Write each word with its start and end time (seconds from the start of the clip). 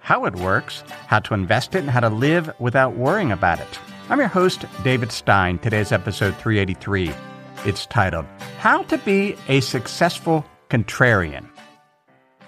how 0.00 0.24
it 0.24 0.36
works, 0.36 0.82
how 1.06 1.20
to 1.20 1.34
invest 1.34 1.74
it, 1.74 1.78
and 1.78 1.90
how 1.90 2.00
to 2.00 2.08
live 2.08 2.50
without 2.58 2.96
worrying 2.96 3.32
about 3.32 3.60
it. 3.60 3.78
I'm 4.08 4.18
your 4.18 4.28
host, 4.28 4.64
David 4.82 5.12
Stein. 5.12 5.58
Today's 5.58 5.92
episode 5.92 6.34
383. 6.36 7.12
It's 7.64 7.86
titled, 7.86 8.26
How 8.58 8.82
to 8.84 8.98
Be 8.98 9.36
a 9.48 9.60
Successful 9.60 10.44
Contrarian. 10.68 11.46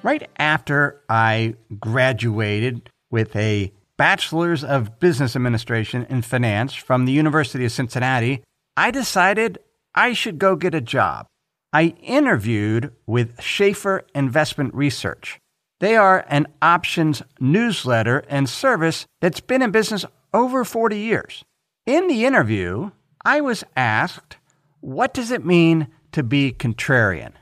Right 0.02 0.28
after 0.38 1.00
I 1.08 1.54
graduated 1.78 2.90
with 3.10 3.36
a 3.36 3.72
Bachelor's 3.96 4.64
of 4.64 4.98
Business 4.98 5.36
Administration 5.36 6.06
in 6.08 6.22
Finance 6.22 6.74
from 6.74 7.04
the 7.04 7.12
University 7.12 7.64
of 7.64 7.72
Cincinnati, 7.72 8.42
I 8.76 8.90
decided 8.90 9.58
I 9.94 10.14
should 10.14 10.38
go 10.38 10.56
get 10.56 10.74
a 10.74 10.80
job. 10.80 11.26
I 11.72 11.94
interviewed 12.02 12.92
with 13.06 13.40
Schaeffer 13.40 14.04
Investment 14.14 14.74
Research. 14.74 15.38
They 15.82 15.96
are 15.96 16.24
an 16.28 16.46
options 16.62 17.24
newsletter 17.40 18.24
and 18.28 18.48
service 18.48 19.04
that's 19.20 19.40
been 19.40 19.62
in 19.62 19.72
business 19.72 20.04
over 20.32 20.64
40 20.64 20.96
years. 20.96 21.44
In 21.86 22.06
the 22.06 22.24
interview, 22.24 22.92
I 23.24 23.40
was 23.40 23.64
asked, 23.76 24.36
what 24.80 25.12
does 25.12 25.32
it 25.32 25.44
mean 25.44 25.88
to 26.12 26.22
be 26.22 26.52
contrarian 26.52 27.32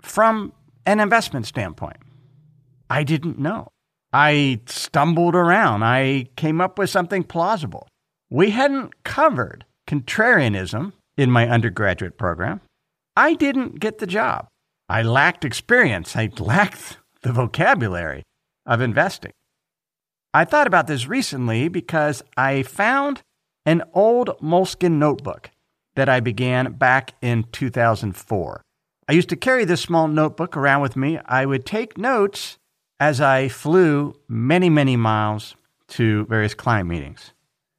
from 0.00 0.52
an 0.86 1.00
investment 1.00 1.46
standpoint? 1.46 1.96
I 2.88 3.02
didn't 3.02 3.40
know. 3.40 3.66
I 4.12 4.60
stumbled 4.66 5.34
around. 5.34 5.82
I 5.82 6.28
came 6.36 6.60
up 6.60 6.78
with 6.78 6.90
something 6.90 7.24
plausible. 7.24 7.88
We 8.30 8.50
hadn't 8.50 9.02
covered 9.02 9.64
contrarianism 9.88 10.92
in 11.16 11.32
my 11.32 11.48
undergraduate 11.48 12.16
program. 12.16 12.60
I 13.16 13.34
didn't 13.34 13.80
get 13.80 13.98
the 13.98 14.06
job. 14.06 14.46
I 14.88 15.02
lacked 15.02 15.44
experience. 15.44 16.14
I 16.14 16.30
lacked 16.38 16.98
the 17.22 17.32
vocabulary 17.32 18.22
of 18.66 18.80
investing. 18.80 19.32
I 20.34 20.44
thought 20.44 20.66
about 20.66 20.86
this 20.86 21.06
recently 21.06 21.68
because 21.68 22.22
I 22.36 22.62
found 22.62 23.22
an 23.64 23.82
old 23.94 24.30
Moleskine 24.42 24.98
notebook 24.98 25.50
that 25.96 26.08
I 26.08 26.20
began 26.20 26.72
back 26.72 27.14
in 27.20 27.44
2004. 27.50 28.62
I 29.08 29.12
used 29.12 29.30
to 29.30 29.36
carry 29.36 29.64
this 29.64 29.80
small 29.80 30.06
notebook 30.06 30.56
around 30.56 30.82
with 30.82 30.96
me. 30.96 31.18
I 31.24 31.46
would 31.46 31.64
take 31.64 31.96
notes 31.96 32.58
as 33.00 33.20
I 33.20 33.48
flew 33.48 34.14
many, 34.28 34.68
many 34.68 34.96
miles 34.96 35.56
to 35.88 36.26
various 36.26 36.54
client 36.54 36.88
meetings. 36.88 37.32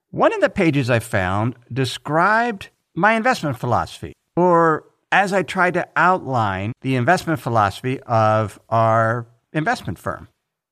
One 0.09 0.33
of 0.33 0.41
the 0.41 0.49
pages 0.49 0.89
I 0.89 0.99
found 0.99 1.55
described 1.71 2.69
my 2.95 3.13
investment 3.13 3.59
philosophy, 3.59 4.13
or 4.35 4.85
as 5.11 5.33
I 5.33 5.43
tried 5.43 5.73
to 5.75 5.87
outline 5.95 6.73
the 6.81 6.95
investment 6.95 7.39
philosophy 7.39 7.99
of 8.01 8.59
our 8.69 9.27
investment 9.53 9.99
firm. 9.99 10.27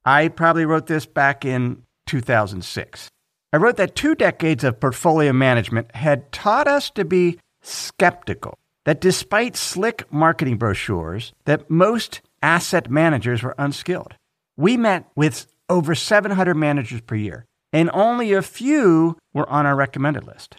I 0.05 0.27
probably 0.29 0.65
wrote 0.65 0.87
this 0.87 1.05
back 1.05 1.43
in 1.43 1.83
2006. 2.05 3.09
I 3.51 3.57
wrote 3.57 3.77
that 3.77 3.95
two 3.95 4.15
decades 4.15 4.63
of 4.63 4.79
portfolio 4.79 5.33
management 5.33 5.95
had 5.95 6.31
taught 6.31 6.67
us 6.67 6.89
to 6.91 7.05
be 7.05 7.39
skeptical, 7.61 8.57
that 8.85 9.01
despite 9.01 9.55
slick 9.55 10.11
marketing 10.11 10.57
brochures, 10.57 11.33
that 11.45 11.69
most 11.69 12.21
asset 12.41 12.89
managers 12.89 13.41
were 13.41 13.55
unskilled. 13.57 14.15
We 14.57 14.77
met 14.77 15.05
with 15.15 15.47
over 15.69 15.95
700 15.95 16.55
managers 16.55 17.01
per 17.01 17.15
year, 17.15 17.45
and 17.73 17.89
only 17.93 18.33
a 18.33 18.41
few 18.41 19.17
were 19.33 19.49
on 19.49 19.65
our 19.65 19.75
recommended 19.75 20.25
list. 20.25 20.57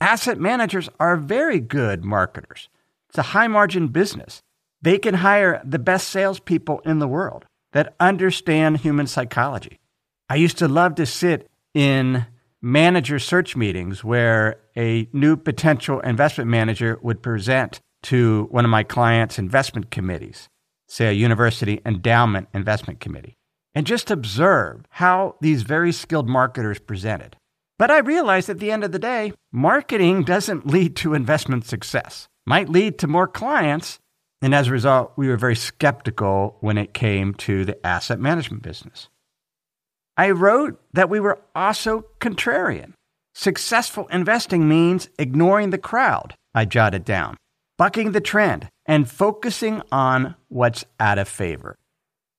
Asset 0.00 0.38
managers 0.38 0.88
are 0.98 1.16
very 1.16 1.60
good 1.60 2.04
marketers. 2.04 2.68
It's 3.12 3.18
a 3.18 3.32
high 3.32 3.46
margin 3.46 3.88
business. 3.88 4.40
They 4.80 4.96
can 4.96 5.16
hire 5.16 5.60
the 5.66 5.78
best 5.78 6.08
salespeople 6.08 6.80
in 6.86 6.98
the 6.98 7.06
world 7.06 7.44
that 7.74 7.94
understand 8.00 8.78
human 8.78 9.06
psychology. 9.06 9.80
I 10.30 10.36
used 10.36 10.56
to 10.58 10.66
love 10.66 10.94
to 10.94 11.04
sit 11.04 11.50
in 11.74 12.24
manager 12.62 13.18
search 13.18 13.54
meetings 13.54 14.02
where 14.02 14.60
a 14.78 15.10
new 15.12 15.36
potential 15.36 16.00
investment 16.00 16.48
manager 16.48 16.98
would 17.02 17.22
present 17.22 17.80
to 18.04 18.48
one 18.50 18.64
of 18.64 18.70
my 18.70 18.82
clients' 18.82 19.38
investment 19.38 19.90
committees, 19.90 20.48
say 20.88 21.08
a 21.08 21.12
university 21.12 21.82
endowment 21.84 22.48
investment 22.54 22.98
committee, 22.98 23.34
and 23.74 23.86
just 23.86 24.10
observe 24.10 24.86
how 24.88 25.36
these 25.42 25.64
very 25.64 25.92
skilled 25.92 26.30
marketers 26.30 26.78
presented. 26.78 27.36
But 27.78 27.90
I 27.90 27.98
realized 27.98 28.48
at 28.48 28.58
the 28.58 28.70
end 28.70 28.84
of 28.84 28.92
the 28.92 28.98
day, 28.98 29.34
marketing 29.52 30.24
doesn't 30.24 30.66
lead 30.66 30.96
to 30.96 31.12
investment 31.12 31.66
success 31.66 32.28
might 32.46 32.68
lead 32.68 32.98
to 32.98 33.06
more 33.06 33.28
clients. 33.28 33.98
And 34.40 34.54
as 34.54 34.68
a 34.68 34.72
result, 34.72 35.12
we 35.16 35.28
were 35.28 35.36
very 35.36 35.56
skeptical 35.56 36.56
when 36.60 36.76
it 36.76 36.94
came 36.94 37.34
to 37.34 37.64
the 37.64 37.86
asset 37.86 38.18
management 38.18 38.62
business. 38.62 39.08
I 40.16 40.30
wrote 40.30 40.80
that 40.92 41.08
we 41.08 41.20
were 41.20 41.40
also 41.54 42.06
contrarian. 42.20 42.92
Successful 43.34 44.08
investing 44.08 44.68
means 44.68 45.08
ignoring 45.18 45.70
the 45.70 45.78
crowd, 45.78 46.34
I 46.54 46.66
jotted 46.66 47.04
down, 47.04 47.36
bucking 47.78 48.12
the 48.12 48.20
trend, 48.20 48.68
and 48.84 49.10
focusing 49.10 49.80
on 49.90 50.34
what's 50.48 50.84
out 51.00 51.18
of 51.18 51.28
favor. 51.28 51.76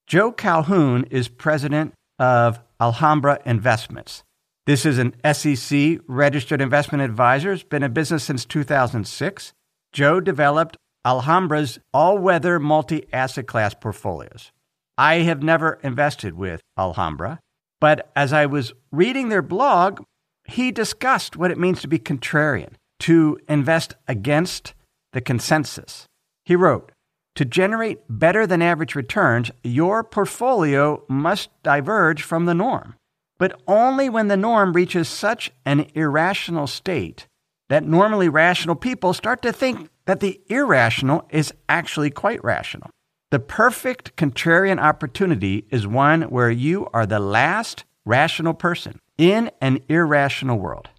Joe 0.05 0.31
Calhoun 0.31 1.05
is 1.09 1.27
president 1.29 1.93
of 2.19 2.59
Alhambra 2.79 3.39
Investments. 3.45 4.23
This 4.65 4.85
is 4.85 4.97
an 4.97 5.15
SEC 5.33 5.99
registered 6.07 6.61
investment 6.61 7.01
advisor, 7.01 7.51
has 7.51 7.63
been 7.63 7.83
in 7.83 7.93
business 7.93 8.23
since 8.23 8.45
2006. 8.45 9.53
Joe 9.93 10.19
developed 10.19 10.75
Alhambra's 11.05 11.79
all 11.93 12.17
weather 12.17 12.59
multi 12.59 13.05
asset 13.13 13.45
class 13.45 13.75
portfolios. 13.75 14.51
I 14.97 15.17
have 15.17 15.43
never 15.43 15.79
invested 15.83 16.33
with 16.33 16.61
Alhambra, 16.77 17.39
but 17.79 18.11
as 18.15 18.33
I 18.33 18.47
was 18.47 18.73
reading 18.91 19.29
their 19.29 19.41
blog, 19.41 20.03
he 20.45 20.71
discussed 20.71 21.37
what 21.37 21.51
it 21.51 21.59
means 21.59 21.81
to 21.81 21.87
be 21.87 21.99
contrarian, 21.99 22.73
to 23.01 23.37
invest 23.47 23.95
against 24.07 24.73
the 25.13 25.21
consensus. 25.21 26.05
He 26.43 26.55
wrote, 26.55 26.91
to 27.35 27.45
generate 27.45 27.99
better 28.09 28.45
than 28.45 28.61
average 28.61 28.95
returns, 28.95 29.51
your 29.63 30.03
portfolio 30.03 31.03
must 31.07 31.49
diverge 31.63 32.21
from 32.21 32.45
the 32.45 32.53
norm, 32.53 32.95
but 33.39 33.59
only 33.67 34.09
when 34.09 34.27
the 34.27 34.37
norm 34.37 34.73
reaches 34.73 35.07
such 35.07 35.51
an 35.65 35.87
irrational 35.95 36.67
state 36.67 37.27
that 37.73 37.83
normally 37.83 38.29
rational 38.29 38.75
people 38.75 39.15
start 39.15 39.41
to 39.41 39.51
think 39.51 39.89
that 40.05 40.19
the 40.19 40.39
irrational 40.47 41.27
is 41.31 41.51
actually 41.67 42.11
quite 42.11 42.43
rational. 42.43 42.87
The 43.31 43.39
perfect 43.39 44.15
contrarian 44.15 44.79
opportunity 44.79 45.65
is 45.71 45.87
one 45.87 46.21
where 46.23 46.51
you 46.51 46.87
are 46.93 47.07
the 47.07 47.17
last 47.17 47.83
rational 48.05 48.53
person 48.53 48.99
in 49.17 49.49
an 49.59 49.79
irrational 49.89 50.59
world, 50.59 50.89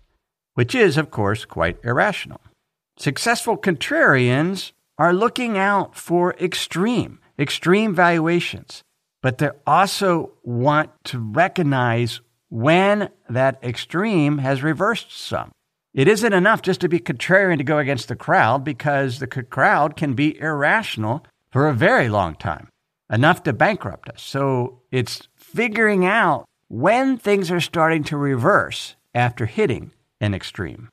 which 0.54 0.74
is, 0.74 0.96
of 0.96 1.12
course, 1.12 1.44
quite 1.44 1.78
irrational. 1.84 2.40
Successful 2.98 3.56
contrarians 3.56 4.72
are 4.98 5.12
looking 5.12 5.56
out 5.56 5.94
for 5.94 6.34
extreme, 6.40 7.20
extreme 7.38 7.94
valuations, 7.94 8.82
but 9.22 9.38
they 9.38 9.50
also 9.64 10.32
want 10.42 10.90
to 11.04 11.20
recognize 11.20 12.20
when 12.48 13.10
that 13.28 13.62
extreme 13.62 14.38
has 14.38 14.64
reversed 14.64 15.12
some. 15.16 15.52
It 15.94 16.08
isn't 16.08 16.32
enough 16.32 16.60
just 16.60 16.80
to 16.80 16.88
be 16.88 16.98
contrarian 16.98 17.58
to 17.58 17.64
go 17.64 17.78
against 17.78 18.08
the 18.08 18.16
crowd 18.16 18.64
because 18.64 19.20
the 19.20 19.28
crowd 19.28 19.96
can 19.96 20.14
be 20.14 20.38
irrational 20.40 21.24
for 21.52 21.68
a 21.68 21.74
very 21.74 22.08
long 22.08 22.34
time, 22.34 22.68
enough 23.08 23.44
to 23.44 23.52
bankrupt 23.52 24.08
us. 24.08 24.20
So 24.20 24.80
it's 24.90 25.28
figuring 25.36 26.04
out 26.04 26.46
when 26.66 27.16
things 27.16 27.48
are 27.52 27.60
starting 27.60 28.02
to 28.04 28.16
reverse 28.16 28.96
after 29.14 29.46
hitting 29.46 29.92
an 30.20 30.34
extreme. 30.34 30.88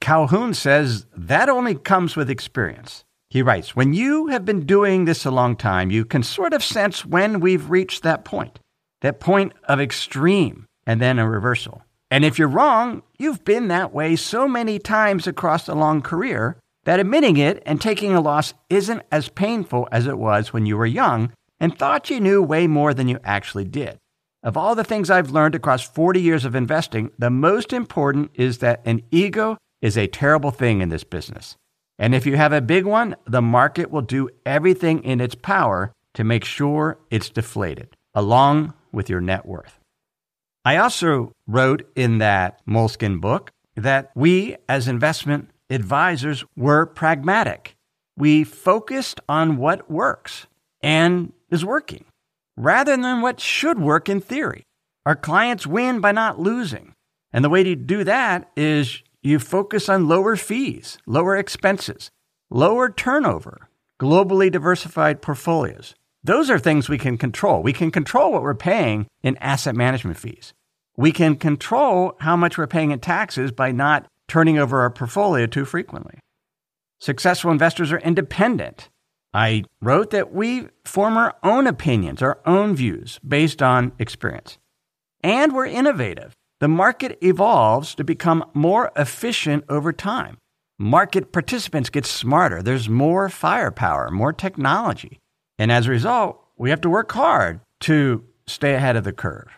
Calhoun 0.00 0.54
says 0.54 1.06
that 1.16 1.48
only 1.48 1.74
comes 1.74 2.14
with 2.14 2.30
experience. 2.30 3.02
He 3.28 3.42
writes, 3.42 3.74
When 3.74 3.92
you 3.94 4.28
have 4.28 4.44
been 4.44 4.64
doing 4.64 5.06
this 5.06 5.24
a 5.24 5.32
long 5.32 5.56
time, 5.56 5.90
you 5.90 6.04
can 6.04 6.22
sort 6.22 6.52
of 6.52 6.62
sense 6.62 7.04
when 7.04 7.40
we've 7.40 7.68
reached 7.68 8.04
that 8.04 8.24
point, 8.24 8.60
that 9.00 9.18
point 9.18 9.54
of 9.64 9.80
extreme 9.80 10.66
and 10.86 11.00
then 11.00 11.18
a 11.18 11.28
reversal. 11.28 11.82
And 12.10 12.24
if 12.24 12.38
you're 12.38 12.48
wrong, 12.48 13.02
you've 13.18 13.44
been 13.44 13.68
that 13.68 13.92
way 13.92 14.16
so 14.16 14.46
many 14.46 14.78
times 14.78 15.26
across 15.26 15.68
a 15.68 15.74
long 15.74 16.02
career 16.02 16.56
that 16.84 17.00
admitting 17.00 17.36
it 17.36 17.62
and 17.66 17.80
taking 17.80 18.14
a 18.14 18.20
loss 18.20 18.54
isn't 18.70 19.02
as 19.10 19.28
painful 19.28 19.88
as 19.90 20.06
it 20.06 20.18
was 20.18 20.52
when 20.52 20.66
you 20.66 20.76
were 20.76 20.86
young 20.86 21.32
and 21.58 21.76
thought 21.76 22.10
you 22.10 22.20
knew 22.20 22.42
way 22.42 22.66
more 22.66 22.94
than 22.94 23.08
you 23.08 23.18
actually 23.24 23.64
did. 23.64 23.98
Of 24.42 24.56
all 24.56 24.76
the 24.76 24.84
things 24.84 25.10
I've 25.10 25.30
learned 25.30 25.56
across 25.56 25.82
40 25.82 26.20
years 26.20 26.44
of 26.44 26.54
investing, 26.54 27.10
the 27.18 27.30
most 27.30 27.72
important 27.72 28.30
is 28.34 28.58
that 28.58 28.82
an 28.84 29.02
ego 29.10 29.58
is 29.82 29.98
a 29.98 30.06
terrible 30.06 30.52
thing 30.52 30.80
in 30.80 30.88
this 30.88 31.02
business. 31.02 31.56
And 31.98 32.14
if 32.14 32.26
you 32.26 32.36
have 32.36 32.52
a 32.52 32.60
big 32.60 32.84
one, 32.84 33.16
the 33.26 33.42
market 33.42 33.90
will 33.90 34.02
do 34.02 34.28
everything 34.44 35.02
in 35.02 35.20
its 35.20 35.34
power 35.34 35.92
to 36.14 36.22
make 36.22 36.44
sure 36.44 36.98
it's 37.10 37.30
deflated, 37.30 37.96
along 38.14 38.74
with 38.92 39.10
your 39.10 39.20
net 39.20 39.46
worth. 39.46 39.80
I 40.66 40.78
also 40.78 41.30
wrote 41.46 41.88
in 41.94 42.18
that 42.18 42.60
Moleskine 42.66 43.20
book 43.20 43.52
that 43.76 44.10
we, 44.16 44.56
as 44.68 44.88
investment 44.88 45.50
advisors, 45.70 46.44
were 46.56 46.86
pragmatic. 46.86 47.76
We 48.16 48.42
focused 48.42 49.20
on 49.28 49.58
what 49.58 49.88
works 49.88 50.48
and 50.82 51.32
is 51.52 51.64
working 51.64 52.04
rather 52.56 52.96
than 52.96 53.20
what 53.20 53.38
should 53.38 53.78
work 53.78 54.08
in 54.08 54.20
theory. 54.20 54.64
Our 55.04 55.14
clients 55.14 55.68
win 55.68 56.00
by 56.00 56.10
not 56.10 56.40
losing. 56.40 56.94
And 57.32 57.44
the 57.44 57.50
way 57.50 57.62
to 57.62 57.76
do 57.76 58.02
that 58.02 58.50
is 58.56 59.04
you 59.22 59.38
focus 59.38 59.88
on 59.88 60.08
lower 60.08 60.34
fees, 60.34 60.98
lower 61.06 61.36
expenses, 61.36 62.10
lower 62.50 62.90
turnover, 62.90 63.68
globally 64.00 64.50
diversified 64.50 65.22
portfolios. 65.22 65.94
Those 66.26 66.50
are 66.50 66.58
things 66.58 66.88
we 66.88 66.98
can 66.98 67.18
control. 67.18 67.62
We 67.62 67.72
can 67.72 67.92
control 67.92 68.32
what 68.32 68.42
we're 68.42 68.52
paying 68.52 69.06
in 69.22 69.36
asset 69.36 69.76
management 69.76 70.18
fees. 70.18 70.52
We 70.96 71.12
can 71.12 71.36
control 71.36 72.16
how 72.18 72.34
much 72.34 72.58
we're 72.58 72.66
paying 72.66 72.90
in 72.90 72.98
taxes 72.98 73.52
by 73.52 73.70
not 73.70 74.08
turning 74.26 74.58
over 74.58 74.80
our 74.80 74.90
portfolio 74.90 75.46
too 75.46 75.64
frequently. 75.64 76.18
Successful 76.98 77.52
investors 77.52 77.92
are 77.92 78.00
independent. 78.00 78.88
I 79.32 79.62
wrote 79.80 80.10
that 80.10 80.32
we 80.32 80.66
form 80.84 81.16
our 81.16 81.36
own 81.44 81.68
opinions, 81.68 82.20
our 82.22 82.40
own 82.44 82.74
views 82.74 83.20
based 83.24 83.62
on 83.62 83.92
experience. 84.00 84.58
And 85.22 85.54
we're 85.54 85.66
innovative. 85.66 86.32
The 86.58 86.66
market 86.66 87.18
evolves 87.22 87.94
to 87.94 88.02
become 88.02 88.44
more 88.52 88.90
efficient 88.96 89.64
over 89.68 89.92
time. 89.92 90.38
Market 90.76 91.30
participants 91.30 91.88
get 91.88 92.04
smarter. 92.04 92.64
There's 92.64 92.88
more 92.88 93.28
firepower, 93.28 94.10
more 94.10 94.32
technology. 94.32 95.20
And 95.58 95.72
as 95.72 95.86
a 95.86 95.90
result, 95.90 96.42
we 96.56 96.70
have 96.70 96.80
to 96.82 96.90
work 96.90 97.12
hard 97.12 97.60
to 97.80 98.24
stay 98.46 98.74
ahead 98.74 98.96
of 98.96 99.04
the 99.04 99.12
curve. 99.12 99.48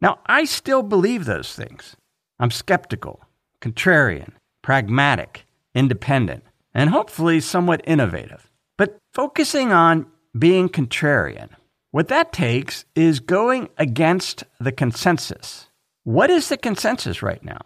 Now, 0.00 0.18
I 0.26 0.44
still 0.44 0.82
believe 0.82 1.24
those 1.24 1.54
things. 1.54 1.96
I'm 2.38 2.50
skeptical, 2.50 3.24
contrarian, 3.60 4.32
pragmatic, 4.62 5.46
independent, 5.74 6.44
and 6.74 6.90
hopefully 6.90 7.40
somewhat 7.40 7.82
innovative. 7.86 8.50
But 8.76 8.98
focusing 9.14 9.72
on 9.72 10.06
being 10.38 10.68
contrarian, 10.68 11.48
what 11.92 12.08
that 12.08 12.32
takes 12.32 12.84
is 12.94 13.20
going 13.20 13.70
against 13.78 14.44
the 14.60 14.72
consensus. 14.72 15.68
What 16.04 16.28
is 16.28 16.48
the 16.50 16.58
consensus 16.58 17.22
right 17.22 17.42
now? 17.42 17.60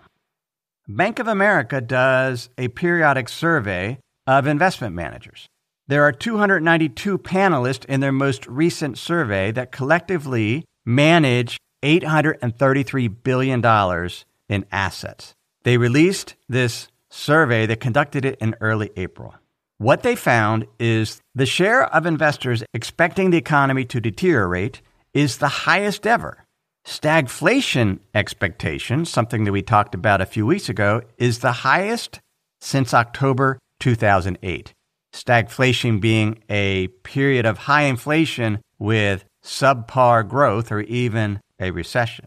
Bank 0.86 1.18
of 1.18 1.26
America 1.26 1.80
does 1.80 2.48
a 2.56 2.68
periodic 2.68 3.28
survey 3.28 3.98
of 4.26 4.46
investment 4.46 4.94
managers. 4.94 5.48
There 5.90 6.04
are 6.04 6.12
292 6.12 7.18
panelists 7.18 7.84
in 7.86 7.98
their 7.98 8.12
most 8.12 8.46
recent 8.46 8.96
survey 8.96 9.50
that 9.50 9.72
collectively 9.72 10.64
manage 10.84 11.58
$833 11.82 13.16
billion 13.24 14.10
in 14.48 14.66
assets. 14.70 15.34
They 15.64 15.78
released 15.78 16.36
this 16.48 16.86
survey, 17.08 17.66
they 17.66 17.74
conducted 17.74 18.24
it 18.24 18.38
in 18.40 18.54
early 18.60 18.92
April. 18.94 19.34
What 19.78 20.04
they 20.04 20.14
found 20.14 20.68
is 20.78 21.20
the 21.34 21.44
share 21.44 21.92
of 21.92 22.06
investors 22.06 22.62
expecting 22.72 23.30
the 23.30 23.38
economy 23.38 23.84
to 23.86 24.00
deteriorate 24.00 24.82
is 25.12 25.38
the 25.38 25.48
highest 25.48 26.06
ever. 26.06 26.44
Stagflation 26.86 27.98
expectation, 28.14 29.04
something 29.06 29.42
that 29.42 29.50
we 29.50 29.62
talked 29.62 29.96
about 29.96 30.20
a 30.20 30.26
few 30.26 30.46
weeks 30.46 30.68
ago, 30.68 31.02
is 31.18 31.40
the 31.40 31.66
highest 31.66 32.20
since 32.60 32.94
October 32.94 33.58
2008. 33.80 34.72
Stagflation 35.12 36.00
being 36.00 36.42
a 36.48 36.88
period 37.04 37.46
of 37.46 37.58
high 37.58 37.82
inflation 37.82 38.60
with 38.78 39.24
subpar 39.42 40.26
growth 40.28 40.70
or 40.70 40.80
even 40.80 41.40
a 41.58 41.70
recession. 41.70 42.26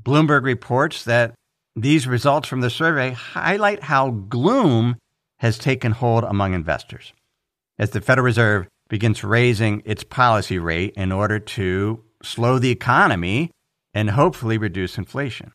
Bloomberg 0.00 0.42
reports 0.44 1.04
that 1.04 1.34
these 1.76 2.06
results 2.06 2.48
from 2.48 2.60
the 2.60 2.70
survey 2.70 3.12
highlight 3.12 3.84
how 3.84 4.10
gloom 4.10 4.96
has 5.38 5.58
taken 5.58 5.92
hold 5.92 6.24
among 6.24 6.54
investors 6.54 7.12
as 7.78 7.90
the 7.90 8.00
Federal 8.00 8.24
Reserve 8.24 8.68
begins 8.88 9.24
raising 9.24 9.82
its 9.84 10.04
policy 10.04 10.58
rate 10.58 10.94
in 10.96 11.10
order 11.12 11.38
to 11.38 12.02
slow 12.22 12.58
the 12.58 12.70
economy 12.70 13.50
and 13.94 14.10
hopefully 14.10 14.58
reduce 14.58 14.98
inflation. 14.98 15.52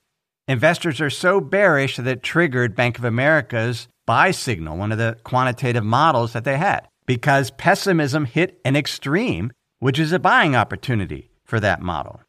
Investors 0.50 1.02
are 1.02 1.10
so 1.10 1.42
bearish 1.42 1.98
that 1.98 2.08
it 2.08 2.24
triggered 2.24 2.74
Bank 2.74 2.98
of 2.98 3.04
America's 3.04 3.90
buy 4.06 4.32
signal, 4.32 4.78
one 4.78 4.94
of 4.94 4.98
the 4.98 5.18
quantitative 5.26 5.84
models 5.84 6.32
that 6.32 6.46
they 6.46 6.58
had, 6.58 6.88
because 7.06 7.52
pessimism 7.52 8.24
hit 8.24 8.62
an 8.64 8.78
extreme, 8.78 9.52
which 9.80 10.00
is 10.00 10.14
a 10.14 10.20
buying 10.20 10.56
opportunity 10.56 11.30
for 11.44 11.60
that 11.60 11.82
model. 11.82 12.22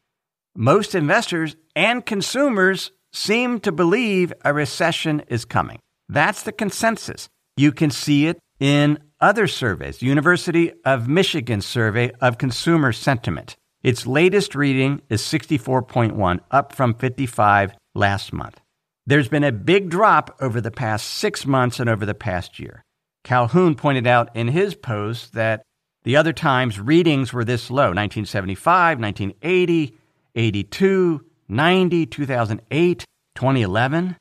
Most 0.56 0.96
investors 0.96 1.54
and 1.76 2.04
consumers 2.04 2.90
seem 3.12 3.60
to 3.60 3.70
believe 3.70 4.32
a 4.44 4.52
recession 4.52 5.22
is 5.28 5.44
coming. 5.44 5.78
That's 6.08 6.42
the 6.42 6.50
consensus. 6.52 7.28
You 7.56 7.70
can 7.70 7.92
see 7.92 8.26
it 8.26 8.40
in 8.58 8.98
other 9.20 9.46
surveys. 9.46 10.02
University 10.02 10.72
of 10.84 11.06
Michigan 11.06 11.60
survey 11.60 12.10
of 12.20 12.38
consumer 12.38 12.92
sentiment. 12.92 13.54
Its 13.84 14.08
latest 14.08 14.56
reading 14.56 15.02
is 15.08 15.22
64.1, 15.22 16.40
up 16.50 16.74
from 16.74 16.94
55 16.94 17.74
last 17.94 18.32
month. 18.32 18.61
There's 19.06 19.29
been 19.29 19.44
a 19.44 19.52
big 19.52 19.88
drop 19.88 20.37
over 20.40 20.61
the 20.61 20.70
past 20.70 21.06
six 21.06 21.46
months 21.46 21.81
and 21.81 21.88
over 21.88 22.05
the 22.05 22.14
past 22.14 22.58
year. 22.58 22.82
Calhoun 23.25 23.75
pointed 23.75 24.06
out 24.06 24.35
in 24.37 24.49
his 24.49 24.75
post 24.75 25.32
that 25.35 25.62
the 26.05 26.17
other 26.17 26.32
times 26.32 26.79
readings 26.79 27.32
were 27.32 27.44
this 27.44 27.70
low 27.70 27.93
1975, 27.93 28.99
1980, 28.99 29.99
82, 30.35 31.25
90, 31.49 32.06
2008, 32.06 33.05
2011. 33.35 34.17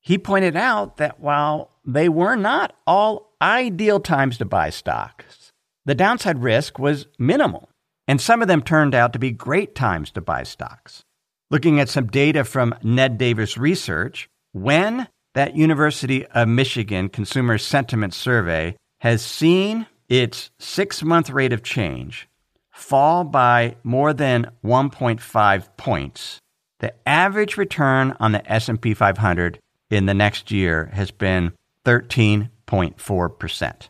He 0.00 0.18
pointed 0.18 0.56
out 0.56 0.98
that 0.98 1.20
while 1.20 1.70
they 1.84 2.08
were 2.08 2.36
not 2.36 2.74
all 2.86 3.34
ideal 3.40 4.00
times 4.00 4.38
to 4.38 4.44
buy 4.44 4.70
stocks, 4.70 5.52
the 5.84 5.94
downside 5.94 6.42
risk 6.42 6.78
was 6.78 7.06
minimal, 7.18 7.70
and 8.08 8.20
some 8.20 8.42
of 8.42 8.48
them 8.48 8.62
turned 8.62 8.94
out 8.94 9.12
to 9.12 9.18
be 9.18 9.30
great 9.30 9.74
times 9.74 10.10
to 10.12 10.20
buy 10.20 10.42
stocks. 10.42 11.04
Looking 11.50 11.78
at 11.78 11.88
some 11.88 12.08
data 12.08 12.42
from 12.42 12.74
Ned 12.82 13.18
Davis 13.18 13.56
Research, 13.56 14.28
when 14.52 15.06
that 15.34 15.54
University 15.54 16.26
of 16.26 16.48
Michigan 16.48 17.08
Consumer 17.08 17.56
Sentiment 17.58 18.14
Survey 18.14 18.74
has 19.00 19.22
seen 19.22 19.86
its 20.08 20.50
six 20.58 21.04
month 21.04 21.30
rate 21.30 21.52
of 21.52 21.62
change 21.62 22.28
fall 22.72 23.22
by 23.22 23.76
more 23.84 24.12
than 24.12 24.50
1.5 24.64 25.68
points, 25.76 26.40
the 26.80 26.92
average 27.08 27.56
return 27.56 28.16
on 28.18 28.32
the 28.32 28.52
S&P 28.52 28.92
500 28.92 29.60
in 29.90 30.06
the 30.06 30.14
next 30.14 30.50
year 30.50 30.90
has 30.94 31.12
been 31.12 31.52
13.4%. 31.84 33.88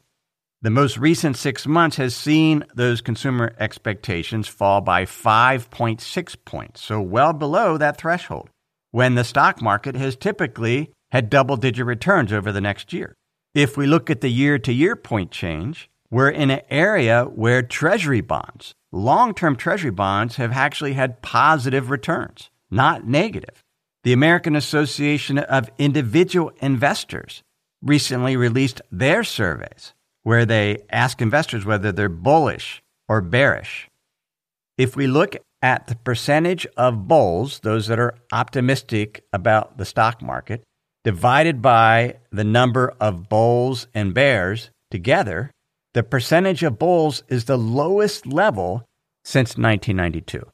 The 0.62 0.70
most 0.70 0.96
recent 0.96 1.36
6 1.36 1.66
months 1.66 1.98
has 1.98 2.16
seen 2.16 2.64
those 2.74 3.02
consumer 3.02 3.54
expectations 3.58 4.48
fall 4.48 4.80
by 4.80 5.04
5.6 5.04 6.36
points, 6.46 6.80
so 6.80 7.00
well 7.00 7.34
below 7.34 7.76
that 7.76 7.98
threshold, 7.98 8.48
when 8.90 9.16
the 9.16 9.24
stock 9.24 9.60
market 9.60 9.96
has 9.96 10.16
typically 10.16 10.92
had 11.12 11.28
double 11.28 11.58
digit 11.58 11.84
returns 11.84 12.32
over 12.32 12.52
the 12.52 12.62
next 12.62 12.94
year. 12.94 13.14
If 13.54 13.76
we 13.76 13.86
look 13.86 14.08
at 14.08 14.22
the 14.22 14.30
year 14.30 14.58
to 14.60 14.72
year 14.72 14.96
point 14.96 15.30
change, 15.30 15.90
we're 16.10 16.30
in 16.30 16.50
an 16.50 16.62
area 16.70 17.24
where 17.24 17.62
treasury 17.62 18.22
bonds, 18.22 18.74
long 18.92 19.34
term 19.34 19.56
treasury 19.56 19.90
bonds, 19.90 20.36
have 20.36 20.52
actually 20.52 20.94
had 20.94 21.20
positive 21.20 21.90
returns, 21.90 22.48
not 22.70 23.06
negative. 23.06 23.62
The 24.04 24.14
American 24.14 24.56
Association 24.56 25.36
of 25.36 25.70
Individual 25.78 26.50
Investors 26.60 27.42
recently 27.82 28.36
released 28.36 28.80
their 28.90 29.22
surveys 29.22 29.92
where 30.26 30.44
they 30.44 30.76
ask 30.90 31.22
investors 31.22 31.64
whether 31.64 31.92
they're 31.92 32.08
bullish 32.08 32.82
or 33.08 33.20
bearish. 33.20 33.88
If 34.76 34.96
we 34.96 35.06
look 35.06 35.36
at 35.62 35.86
the 35.86 35.94
percentage 35.94 36.66
of 36.76 37.06
bulls, 37.06 37.60
those 37.60 37.86
that 37.86 38.00
are 38.00 38.16
optimistic 38.32 39.22
about 39.32 39.78
the 39.78 39.84
stock 39.84 40.20
market, 40.20 40.64
divided 41.04 41.62
by 41.62 42.16
the 42.32 42.42
number 42.42 42.92
of 42.98 43.28
bulls 43.28 43.86
and 43.94 44.12
bears 44.12 44.70
together, 44.90 45.52
the 45.94 46.02
percentage 46.02 46.64
of 46.64 46.76
bulls 46.76 47.22
is 47.28 47.44
the 47.44 47.56
lowest 47.56 48.26
level 48.26 48.84
since 49.24 49.50
1992. 49.50 50.44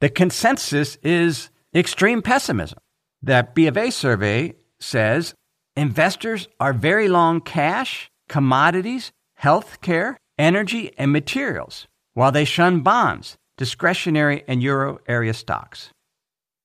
The 0.00 0.10
consensus 0.10 0.96
is 0.96 1.50
extreme 1.72 2.22
pessimism. 2.22 2.80
That 3.22 3.54
B 3.54 3.68
of 3.68 3.76
A 3.76 3.90
survey 3.90 4.54
says 4.80 5.32
investors 5.76 6.48
are 6.58 6.72
very 6.72 7.08
long 7.08 7.40
cash, 7.40 8.08
commodities, 8.32 9.12
healthcare, 9.42 10.16
energy, 10.38 10.90
and 10.96 11.12
materials, 11.12 11.86
while 12.14 12.32
they 12.32 12.46
shun 12.46 12.80
bonds, 12.80 13.36
discretionary, 13.58 14.42
and 14.48 14.62
euro 14.62 14.98
area 15.06 15.34
stocks. 15.34 15.90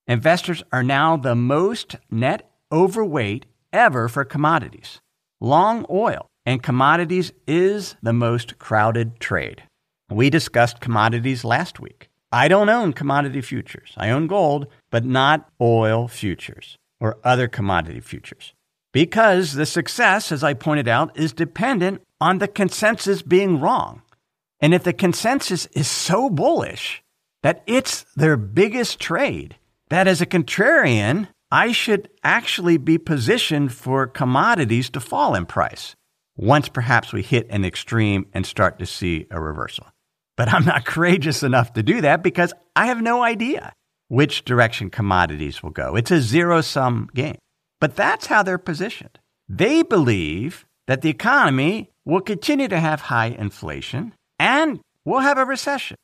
Investors 0.07 0.63
are 0.71 0.81
now 0.81 1.17
the 1.17 1.35
most 1.35 1.97
net 2.09 2.49
overweight 2.71 3.47
ever 3.73 4.07
for 4.07 4.23
commodities. 4.23 5.01
Long 5.41 5.85
oil 5.89 6.27
and 6.45 6.63
commodities 6.63 7.33
is 7.45 7.97
the 8.01 8.13
most 8.13 8.57
crowded 8.59 9.19
trade. 9.19 9.63
We 10.09 10.29
discussed 10.29 10.79
commodities 10.79 11.43
last 11.43 11.81
week. 11.81 12.07
I 12.31 12.47
don't 12.47 12.69
own 12.69 12.93
commodity 12.93 13.41
futures. 13.41 13.91
I 13.97 14.09
own 14.09 14.27
gold, 14.27 14.67
but 14.89 15.03
not 15.03 15.49
oil 15.59 16.07
futures 16.07 16.77
or 17.01 17.17
other 17.25 17.49
commodity 17.49 17.99
futures. 17.99 18.53
Because 18.97 19.53
the 19.53 19.67
success, 19.67 20.31
as 20.31 20.43
I 20.43 20.55
pointed 20.55 20.87
out, 20.87 21.15
is 21.15 21.31
dependent 21.31 22.01
on 22.19 22.39
the 22.39 22.47
consensus 22.47 23.21
being 23.21 23.59
wrong. 23.59 24.01
And 24.59 24.73
if 24.73 24.83
the 24.83 24.91
consensus 24.91 25.67
is 25.67 25.87
so 25.87 26.31
bullish 26.31 27.03
that 27.43 27.61
it's 27.67 28.07
their 28.15 28.35
biggest 28.35 28.99
trade, 28.99 29.55
that 29.89 30.07
as 30.07 30.19
a 30.19 30.25
contrarian, 30.25 31.27
I 31.51 31.73
should 31.73 32.09
actually 32.23 32.77
be 32.77 32.97
positioned 32.97 33.71
for 33.71 34.07
commodities 34.07 34.89
to 34.89 34.99
fall 34.99 35.35
in 35.35 35.45
price 35.45 35.95
once 36.35 36.67
perhaps 36.67 37.13
we 37.13 37.21
hit 37.21 37.45
an 37.51 37.65
extreme 37.65 38.25
and 38.33 38.47
start 38.47 38.79
to 38.79 38.87
see 38.87 39.27
a 39.29 39.39
reversal. 39.39 39.85
But 40.37 40.51
I'm 40.51 40.65
not 40.65 40.85
courageous 40.93 41.43
enough 41.43 41.71
to 41.73 41.83
do 41.83 42.01
that 42.01 42.23
because 42.23 42.51
I 42.75 42.87
have 42.87 43.03
no 43.03 43.21
idea 43.21 43.73
which 44.07 44.43
direction 44.43 44.89
commodities 44.89 45.61
will 45.61 45.69
go. 45.69 45.95
It's 45.95 46.09
a 46.09 46.19
zero 46.19 46.61
sum 46.61 47.09
game. 47.13 47.37
But 47.79 47.95
that's 47.95 48.27
how 48.27 48.43
they're 48.43 48.57
positioned. 48.57 49.19
They 49.47 49.83
believe 49.83 50.65
that 50.87 51.01
the 51.01 51.09
economy 51.09 51.91
will 52.05 52.21
continue 52.21 52.67
to 52.67 52.79
have 52.79 53.01
high 53.01 53.27
inflation 53.27 54.13
and 54.39 54.79
we'll 55.05 55.19
have 55.19 55.37
a 55.37 55.45
recession. 55.45 55.97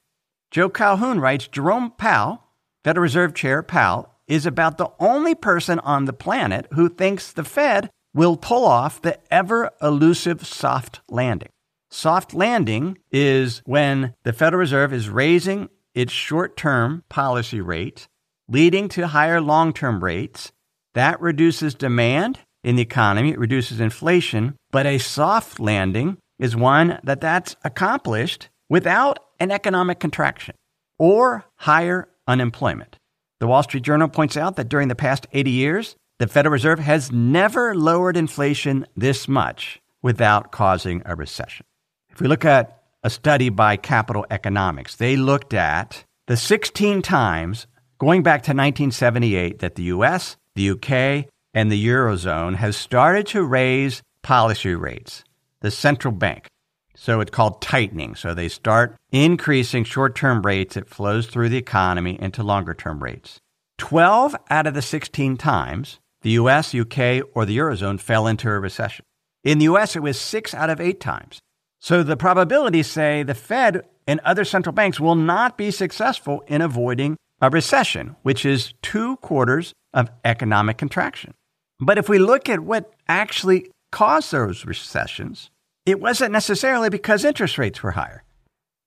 Joe 0.51 0.69
Calhoun 0.69 1.19
writes 1.19 1.47
Jerome 1.47 1.91
Powell, 1.91 2.43
Federal 2.83 3.01
Reserve 3.03 3.33
Chair 3.33 3.63
Powell, 3.63 4.13
is 4.27 4.45
about 4.45 4.77
the 4.77 4.89
only 4.99 5.35
person 5.35 5.79
on 5.79 6.05
the 6.05 6.13
planet 6.13 6.67
who 6.73 6.89
thinks 6.89 7.31
the 7.31 7.43
Fed 7.43 7.89
will 8.13 8.37
pull 8.37 8.65
off 8.65 9.01
the 9.01 9.19
ever 9.33 9.71
elusive 9.81 10.45
soft 10.45 11.01
landing. 11.09 11.49
Soft 11.89 12.33
landing 12.33 12.97
is 13.11 13.61
when 13.65 14.13
the 14.23 14.33
Federal 14.33 14.59
Reserve 14.59 14.93
is 14.93 15.09
raising 15.09 15.69
its 15.93 16.11
short 16.11 16.57
term 16.57 17.03
policy 17.09 17.61
rate, 17.61 18.07
leading 18.47 18.87
to 18.89 19.07
higher 19.07 19.41
long 19.41 19.73
term 19.73 20.03
rates. 20.03 20.51
That 20.93 21.19
reduces 21.21 21.73
demand 21.75 22.39
in 22.63 22.75
the 22.75 22.81
economy, 22.81 23.31
it 23.31 23.39
reduces 23.39 23.79
inflation, 23.79 24.55
but 24.71 24.85
a 24.85 24.97
soft 24.97 25.59
landing 25.59 26.17
is 26.39 26.55
one 26.55 26.99
that 27.03 27.19
that's 27.19 27.55
accomplished 27.63 28.49
without 28.69 29.19
an 29.39 29.51
economic 29.51 29.99
contraction 29.99 30.55
or 30.97 31.45
higher 31.57 32.07
unemployment. 32.27 32.97
The 33.39 33.47
Wall 33.47 33.63
Street 33.63 33.83
Journal 33.83 34.07
points 34.07 34.37
out 34.37 34.55
that 34.55 34.69
during 34.69 34.87
the 34.87 34.95
past 34.95 35.27
80 35.33 35.51
years, 35.51 35.95
the 36.19 36.27
Federal 36.27 36.53
Reserve 36.53 36.79
has 36.79 37.11
never 37.11 37.75
lowered 37.75 38.15
inflation 38.15 38.85
this 38.95 39.27
much 39.27 39.81
without 40.01 40.51
causing 40.51 41.01
a 41.05 41.15
recession. 41.15 41.65
If 42.09 42.21
we 42.21 42.27
look 42.27 42.45
at 42.45 42.83
a 43.03 43.09
study 43.09 43.49
by 43.49 43.75
Capital 43.75 44.25
Economics, 44.29 44.95
they 44.95 45.17
looked 45.17 45.53
at 45.53 46.05
the 46.27 46.37
16 46.37 47.01
times 47.01 47.67
going 47.99 48.23
back 48.23 48.43
to 48.43 48.51
1978 48.51 49.59
that 49.59 49.75
the 49.75 49.83
US, 49.83 50.37
the 50.55 50.71
UK, 50.71 51.29
and 51.53 51.71
the 51.71 51.87
Eurozone 51.87 52.55
has 52.55 52.75
started 52.75 53.27
to 53.27 53.43
raise 53.43 54.01
policy 54.21 54.75
rates, 54.75 55.23
the 55.61 55.71
central 55.71 56.13
bank. 56.13 56.47
So 56.95 57.19
it's 57.19 57.31
called 57.31 57.61
tightening. 57.61 58.15
So 58.15 58.33
they 58.33 58.47
start 58.47 58.95
increasing 59.11 59.83
short 59.83 60.15
term 60.15 60.41
rates. 60.41 60.77
It 60.77 60.87
flows 60.87 61.27
through 61.27 61.49
the 61.49 61.57
economy 61.57 62.17
into 62.21 62.43
longer 62.43 62.73
term 62.73 63.03
rates. 63.03 63.39
12 63.79 64.35
out 64.49 64.67
of 64.67 64.73
the 64.73 64.81
16 64.81 65.37
times, 65.37 65.99
the 66.21 66.31
US, 66.31 66.73
UK, 66.73 67.23
or 67.33 67.45
the 67.45 67.57
Eurozone 67.57 67.99
fell 67.99 68.27
into 68.27 68.49
a 68.49 68.59
recession. 68.59 69.03
In 69.43 69.57
the 69.57 69.65
US, 69.65 69.95
it 69.95 70.01
was 70.01 70.19
six 70.19 70.53
out 70.53 70.69
of 70.69 70.79
eight 70.79 70.99
times. 70.99 71.39
So 71.79 72.01
the 72.01 72.15
probabilities 72.15 72.87
say 72.87 73.23
the 73.23 73.35
Fed 73.35 73.83
and 74.07 74.21
other 74.21 74.45
central 74.45 74.73
banks 74.73 74.99
will 74.99 75.15
not 75.15 75.57
be 75.57 75.71
successful 75.71 76.43
in 76.47 76.61
avoiding 76.61 77.17
a 77.41 77.49
recession, 77.49 78.15
which 78.23 78.45
is 78.45 78.73
two 78.81 79.17
quarters 79.17 79.73
of 79.93 80.09
economic 80.23 80.77
contraction. 80.77 81.33
But 81.79 81.97
if 81.97 82.07
we 82.07 82.19
look 82.19 82.49
at 82.49 82.61
what 82.61 82.93
actually 83.07 83.69
caused 83.91 84.31
those 84.31 84.65
recessions, 84.65 85.49
it 85.85 85.99
wasn't 85.99 86.31
necessarily 86.31 86.89
because 86.89 87.25
interest 87.25 87.57
rates 87.57 87.83
were 87.83 87.91
higher. 87.91 88.23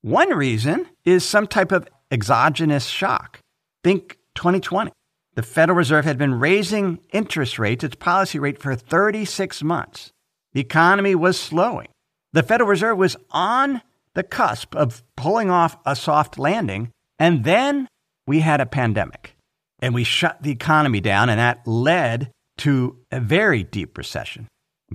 One 0.02 0.30
reason 0.30 0.86
is 1.04 1.24
some 1.24 1.46
type 1.46 1.72
of 1.72 1.88
exogenous 2.10 2.86
shock. 2.86 3.40
Think 3.84 4.18
2020. 4.34 4.92
The 5.34 5.42
Federal 5.42 5.76
Reserve 5.76 6.06
had 6.06 6.16
been 6.16 6.40
raising 6.40 6.98
interest 7.12 7.58
rates, 7.58 7.84
its 7.84 7.96
policy 7.96 8.38
rate, 8.38 8.58
for 8.58 8.74
36 8.74 9.62
months. 9.62 10.10
The 10.54 10.60
economy 10.60 11.14
was 11.14 11.38
slowing. 11.38 11.88
The 12.32 12.42
Federal 12.42 12.70
Reserve 12.70 12.96
was 12.96 13.16
on 13.30 13.82
the 14.14 14.22
cusp 14.22 14.74
of 14.74 15.02
pulling 15.14 15.50
off 15.50 15.76
a 15.84 15.94
soft 15.94 16.38
landing, 16.38 16.90
and 17.18 17.44
then 17.44 17.86
we 18.26 18.40
had 18.40 18.60
a 18.60 18.66
pandemic. 18.66 19.34
And 19.80 19.94
we 19.94 20.04
shut 20.04 20.42
the 20.42 20.50
economy 20.50 21.00
down, 21.00 21.28
and 21.28 21.38
that 21.38 21.66
led 21.66 22.30
to 22.58 22.96
a 23.10 23.20
very 23.20 23.62
deep 23.62 23.98
recession. 23.98 24.48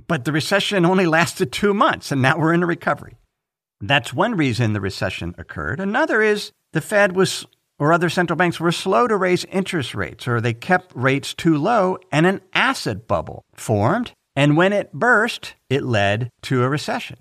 But 0.08 0.24
the 0.24 0.32
recession 0.32 0.84
only 0.84 1.06
lasted 1.06 1.52
two 1.52 1.72
months, 1.72 2.10
and 2.10 2.20
now 2.20 2.38
we're 2.38 2.52
in 2.52 2.62
a 2.62 2.66
recovery. 2.66 3.16
That's 3.80 4.12
one 4.12 4.36
reason 4.36 4.72
the 4.72 4.80
recession 4.80 5.34
occurred. 5.38 5.80
Another 5.80 6.22
is 6.22 6.52
the 6.72 6.80
Fed 6.80 7.14
was 7.14 7.46
or 7.78 7.92
other 7.92 8.08
central 8.08 8.36
banks 8.36 8.60
were 8.60 8.70
slow 8.70 9.08
to 9.08 9.16
raise 9.16 9.44
interest 9.46 9.92
rates 9.92 10.28
or 10.28 10.40
they 10.40 10.54
kept 10.54 10.92
rates 10.94 11.34
too 11.34 11.56
low 11.56 11.98
and 12.12 12.26
an 12.26 12.40
asset 12.54 13.08
bubble 13.08 13.42
formed. 13.54 14.12
And 14.36 14.56
when 14.56 14.72
it 14.72 14.92
burst, 14.92 15.54
it 15.68 15.82
led 15.82 16.30
to 16.42 16.62
a 16.62 16.68
recession. 16.68 17.18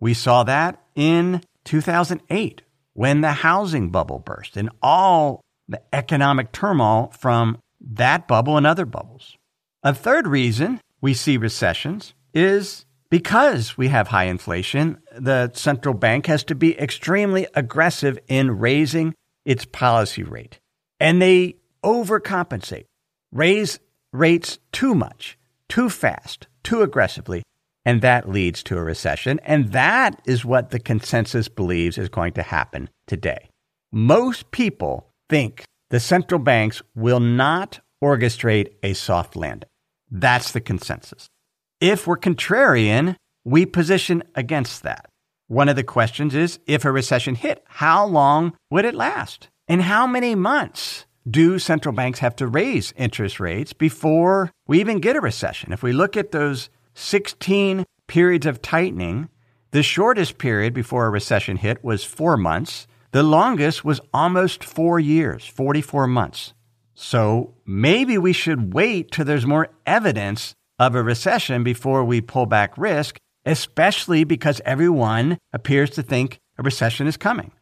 We 0.00 0.14
saw 0.14 0.42
that 0.44 0.82
in 0.94 1.42
2008 1.64 2.62
when 2.94 3.20
the 3.20 3.32
housing 3.32 3.90
bubble 3.90 4.18
burst 4.18 4.56
and 4.56 4.70
all 4.82 5.40
the 5.68 5.80
economic 5.92 6.52
turmoil 6.52 7.12
from 7.18 7.58
that 7.80 8.26
bubble 8.26 8.56
and 8.56 8.66
other 8.66 8.86
bubbles. 8.86 9.36
A 9.82 9.94
third 9.94 10.26
reason 10.26 10.80
we 11.00 11.12
see 11.12 11.36
recessions 11.36 12.14
is 12.32 12.86
because 13.10 13.76
we 13.76 13.88
have 13.88 14.08
high 14.08 14.24
inflation, 14.24 14.98
the 15.16 15.52
central 15.54 15.94
bank 15.94 16.26
has 16.26 16.42
to 16.44 16.54
be 16.54 16.78
extremely 16.78 17.46
aggressive 17.54 18.18
in 18.26 18.58
raising 18.58 19.14
its 19.44 19.64
policy 19.64 20.22
rate. 20.22 20.58
And 20.98 21.20
they 21.20 21.56
overcompensate, 21.84 22.86
raise 23.30 23.78
rates 24.12 24.58
too 24.72 24.94
much, 24.94 25.38
too 25.68 25.90
fast, 25.90 26.46
too 26.62 26.82
aggressively, 26.82 27.42
and 27.84 28.02
that 28.02 28.28
leads 28.28 28.62
to 28.64 28.78
a 28.78 28.82
recession. 28.82 29.40
And 29.44 29.72
that 29.72 30.20
is 30.24 30.44
what 30.44 30.70
the 30.70 30.78
consensus 30.78 31.48
believes 31.48 31.98
is 31.98 32.08
going 32.08 32.32
to 32.34 32.42
happen 32.42 32.88
today. 33.06 33.50
Most 33.92 34.50
people 34.50 35.10
think 35.28 35.64
the 35.90 36.00
central 36.00 36.40
banks 36.40 36.82
will 36.94 37.20
not 37.20 37.80
orchestrate 38.02 38.72
a 38.82 38.94
soft 38.94 39.36
landing. 39.36 39.68
That's 40.10 40.52
the 40.52 40.60
consensus. 40.60 41.28
If 41.80 42.06
we're 42.06 42.16
contrarian, 42.16 43.16
we 43.44 43.66
position 43.66 44.22
against 44.34 44.82
that. 44.82 45.06
One 45.48 45.68
of 45.68 45.76
the 45.76 45.84
questions 45.84 46.34
is 46.34 46.58
if 46.66 46.84
a 46.84 46.92
recession 46.92 47.34
hit, 47.34 47.62
how 47.66 48.06
long 48.06 48.54
would 48.70 48.84
it 48.84 48.94
last? 48.94 49.48
And 49.68 49.82
how 49.82 50.06
many 50.06 50.34
months 50.34 51.06
do 51.28 51.58
central 51.58 51.94
banks 51.94 52.18
have 52.18 52.36
to 52.36 52.46
raise 52.46 52.92
interest 52.96 53.40
rates 53.40 53.72
before 53.72 54.50
we 54.66 54.80
even 54.80 55.00
get 55.00 55.16
a 55.16 55.20
recession? 55.20 55.72
If 55.72 55.82
we 55.82 55.92
look 55.92 56.16
at 56.16 56.32
those 56.32 56.70
16 56.94 57.84
periods 58.06 58.46
of 58.46 58.62
tightening, 58.62 59.28
the 59.70 59.82
shortest 59.82 60.38
period 60.38 60.72
before 60.72 61.06
a 61.06 61.10
recession 61.10 61.56
hit 61.56 61.82
was 61.82 62.04
four 62.04 62.36
months. 62.36 62.86
The 63.12 63.22
longest 63.22 63.84
was 63.84 64.00
almost 64.12 64.64
four 64.64 64.98
years, 64.98 65.46
44 65.46 66.06
months. 66.06 66.54
So 66.94 67.54
maybe 67.66 68.18
we 68.18 68.32
should 68.32 68.72
wait 68.72 69.10
till 69.10 69.24
there's 69.24 69.46
more 69.46 69.68
evidence 69.84 70.54
of 70.78 70.94
a 70.94 71.02
recession 71.02 71.64
before 71.64 72.04
we 72.04 72.20
pull 72.20 72.46
back 72.46 72.76
risk 72.78 73.18
especially 73.44 74.24
because 74.24 74.60
everyone 74.64 75.38
appears 75.52 75.90
to 75.90 76.02
think 76.02 76.40
a 76.58 76.62
recession 76.62 77.06
is 77.06 77.16
coming. 77.16 77.52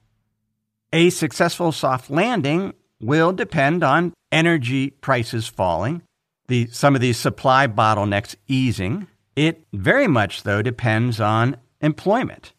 A 0.92 1.10
successful 1.10 1.72
soft 1.72 2.10
landing 2.10 2.74
will 3.00 3.32
depend 3.32 3.82
on 3.82 4.12
energy 4.30 4.90
prices 4.90 5.48
falling, 5.48 6.02
the, 6.48 6.66
some 6.66 6.94
of 6.94 7.00
these 7.00 7.16
supply 7.16 7.66
bottlenecks 7.66 8.36
easing. 8.46 9.06
It 9.36 9.64
very 9.72 10.08
much, 10.08 10.42
though, 10.42 10.62
depends 10.62 11.20
on 11.20 11.56
employment. 11.80 12.52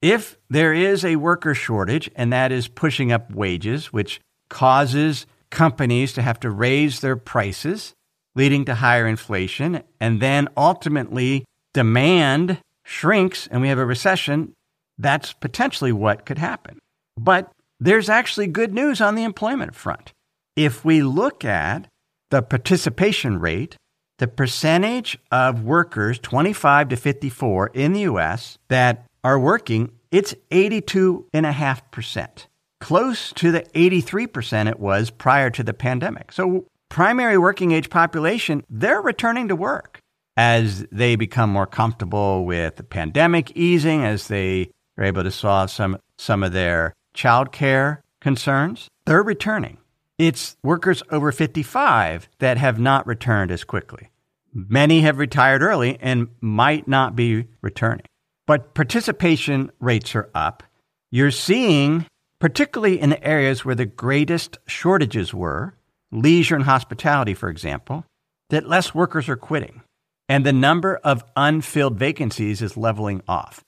If 0.00 0.36
there 0.48 0.72
is 0.72 1.04
a 1.04 1.16
worker 1.16 1.54
shortage 1.54 2.10
and 2.14 2.32
that 2.32 2.52
is 2.52 2.68
pushing 2.68 3.10
up 3.10 3.32
wages, 3.32 3.92
which 3.92 4.20
causes 4.48 5.26
companies 5.50 6.12
to 6.12 6.22
have 6.22 6.40
to 6.40 6.50
raise 6.50 7.00
their 7.00 7.16
prices, 7.16 7.94
leading 8.34 8.64
to 8.66 8.74
higher 8.74 9.06
inflation. 9.06 9.82
And 10.00 10.20
then 10.20 10.48
ultimately, 10.56 11.44
demand 11.74 12.60
shrinks 12.84 13.46
and 13.48 13.60
we 13.60 13.68
have 13.68 13.78
a 13.78 13.86
recession. 13.86 14.54
That's 14.98 15.32
potentially 15.32 15.92
what 15.92 16.26
could 16.26 16.38
happen. 16.38 16.78
But 17.16 17.50
there's 17.80 18.08
actually 18.08 18.48
good 18.48 18.72
news 18.72 19.00
on 19.00 19.14
the 19.14 19.24
employment 19.24 19.74
front. 19.74 20.12
If 20.56 20.84
we 20.84 21.02
look 21.02 21.44
at 21.44 21.88
the 22.30 22.42
participation 22.42 23.38
rate, 23.38 23.76
the 24.18 24.28
percentage 24.28 25.18
of 25.32 25.62
workers 25.62 26.18
25 26.18 26.90
to 26.90 26.96
54 26.96 27.68
in 27.68 27.92
the 27.92 28.00
US 28.00 28.58
that 28.68 29.06
are 29.24 29.38
working, 29.38 29.92
it's 30.10 30.34
82.5%, 30.50 32.46
close 32.80 33.32
to 33.32 33.50
the 33.50 33.60
83% 33.74 34.68
it 34.68 34.80
was 34.80 35.10
prior 35.10 35.50
to 35.50 35.62
the 35.62 35.74
pandemic. 35.74 36.32
So, 36.32 36.66
primary 36.88 37.38
working 37.38 37.72
age 37.72 37.90
population, 37.90 38.64
they're 38.70 39.00
returning 39.00 39.48
to 39.48 39.56
work 39.56 40.00
as 40.36 40.86
they 40.92 41.16
become 41.16 41.50
more 41.50 41.66
comfortable 41.66 42.44
with 42.44 42.76
the 42.76 42.84
pandemic 42.84 43.50
easing, 43.56 44.04
as 44.04 44.28
they 44.28 44.70
are 44.96 45.04
able 45.04 45.22
to 45.22 45.30
solve 45.30 45.70
some, 45.70 45.98
some 46.16 46.42
of 46.42 46.52
their 46.52 46.94
childcare 47.14 47.98
concerns. 48.20 48.88
They're 49.04 49.22
returning. 49.22 49.78
It's 50.18 50.56
workers 50.64 51.02
over 51.12 51.30
55 51.30 52.28
that 52.40 52.58
have 52.58 52.80
not 52.80 53.06
returned 53.06 53.52
as 53.52 53.62
quickly. 53.62 54.10
Many 54.52 55.02
have 55.02 55.18
retired 55.18 55.62
early 55.62 55.96
and 56.00 56.28
might 56.40 56.88
not 56.88 57.14
be 57.14 57.46
returning. 57.62 58.06
But 58.44 58.74
participation 58.74 59.70
rates 59.78 60.16
are 60.16 60.28
up. 60.34 60.64
You're 61.12 61.30
seeing, 61.30 62.06
particularly 62.40 63.00
in 63.00 63.10
the 63.10 63.24
areas 63.24 63.64
where 63.64 63.76
the 63.76 63.86
greatest 63.86 64.58
shortages 64.66 65.32
were, 65.32 65.74
leisure 66.10 66.56
and 66.56 66.64
hospitality, 66.64 67.34
for 67.34 67.48
example, 67.48 68.04
that 68.50 68.68
less 68.68 68.92
workers 68.94 69.28
are 69.28 69.36
quitting. 69.36 69.82
And 70.28 70.44
the 70.44 70.52
number 70.52 70.96
of 71.04 71.24
unfilled 71.36 71.96
vacancies 71.96 72.60
is 72.60 72.76
leveling 72.76 73.22
off. 73.28 73.62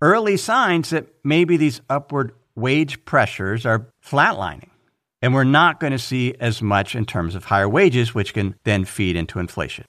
Early 0.00 0.36
signs 0.36 0.90
that 0.90 1.08
maybe 1.24 1.56
these 1.56 1.80
upward 1.90 2.32
wage 2.54 3.04
pressures 3.04 3.66
are 3.66 3.88
flatlining. 4.04 4.70
And 5.22 5.32
we're 5.32 5.44
not 5.44 5.80
going 5.80 5.92
to 5.92 5.98
see 5.98 6.34
as 6.38 6.60
much 6.60 6.94
in 6.94 7.06
terms 7.06 7.34
of 7.34 7.44
higher 7.44 7.68
wages, 7.68 8.14
which 8.14 8.34
can 8.34 8.54
then 8.64 8.84
feed 8.84 9.16
into 9.16 9.38
inflation. 9.38 9.86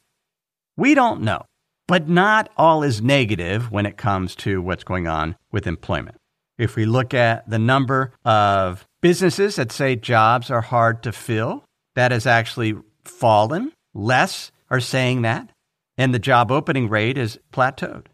We 0.78 0.94
don't 0.96 1.22
know, 1.22 1.44
but 1.88 2.08
not 2.08 2.50
all 2.56 2.84
is 2.84 3.02
negative 3.02 3.72
when 3.72 3.86
it 3.86 3.98
comes 3.98 4.36
to 4.38 4.62
what's 4.62 4.84
going 4.84 5.08
on 5.08 5.36
with 5.52 5.68
employment. 5.68 6.18
If 6.58 6.76
we 6.76 6.86
look 6.86 7.14
at 7.14 7.50
the 7.50 7.60
number 7.60 8.14
of 8.26 8.86
businesses 9.02 9.58
that 9.58 9.72
say 9.72 9.96
jobs 9.96 10.50
are 10.50 10.62
hard 10.62 11.04
to 11.04 11.12
fill, 11.12 11.66
that 11.96 12.12
has 12.12 12.26
actually 12.26 12.76
fallen. 13.04 13.72
Less 13.94 14.52
are 14.70 14.80
saying 14.80 15.24
that, 15.24 15.50
and 15.98 16.14
the 16.14 16.20
job 16.20 16.52
opening 16.52 16.90
rate 16.90 17.18
is 17.18 17.40
plateaued. 17.52 18.06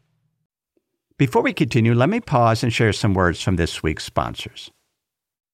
Before 1.17 1.41
we 1.41 1.53
continue, 1.53 1.93
let 1.93 2.09
me 2.09 2.19
pause 2.19 2.63
and 2.63 2.73
share 2.73 2.91
some 2.91 3.13
words 3.13 3.41
from 3.41 3.55
this 3.55 3.83
week's 3.83 4.03
sponsors. 4.03 4.71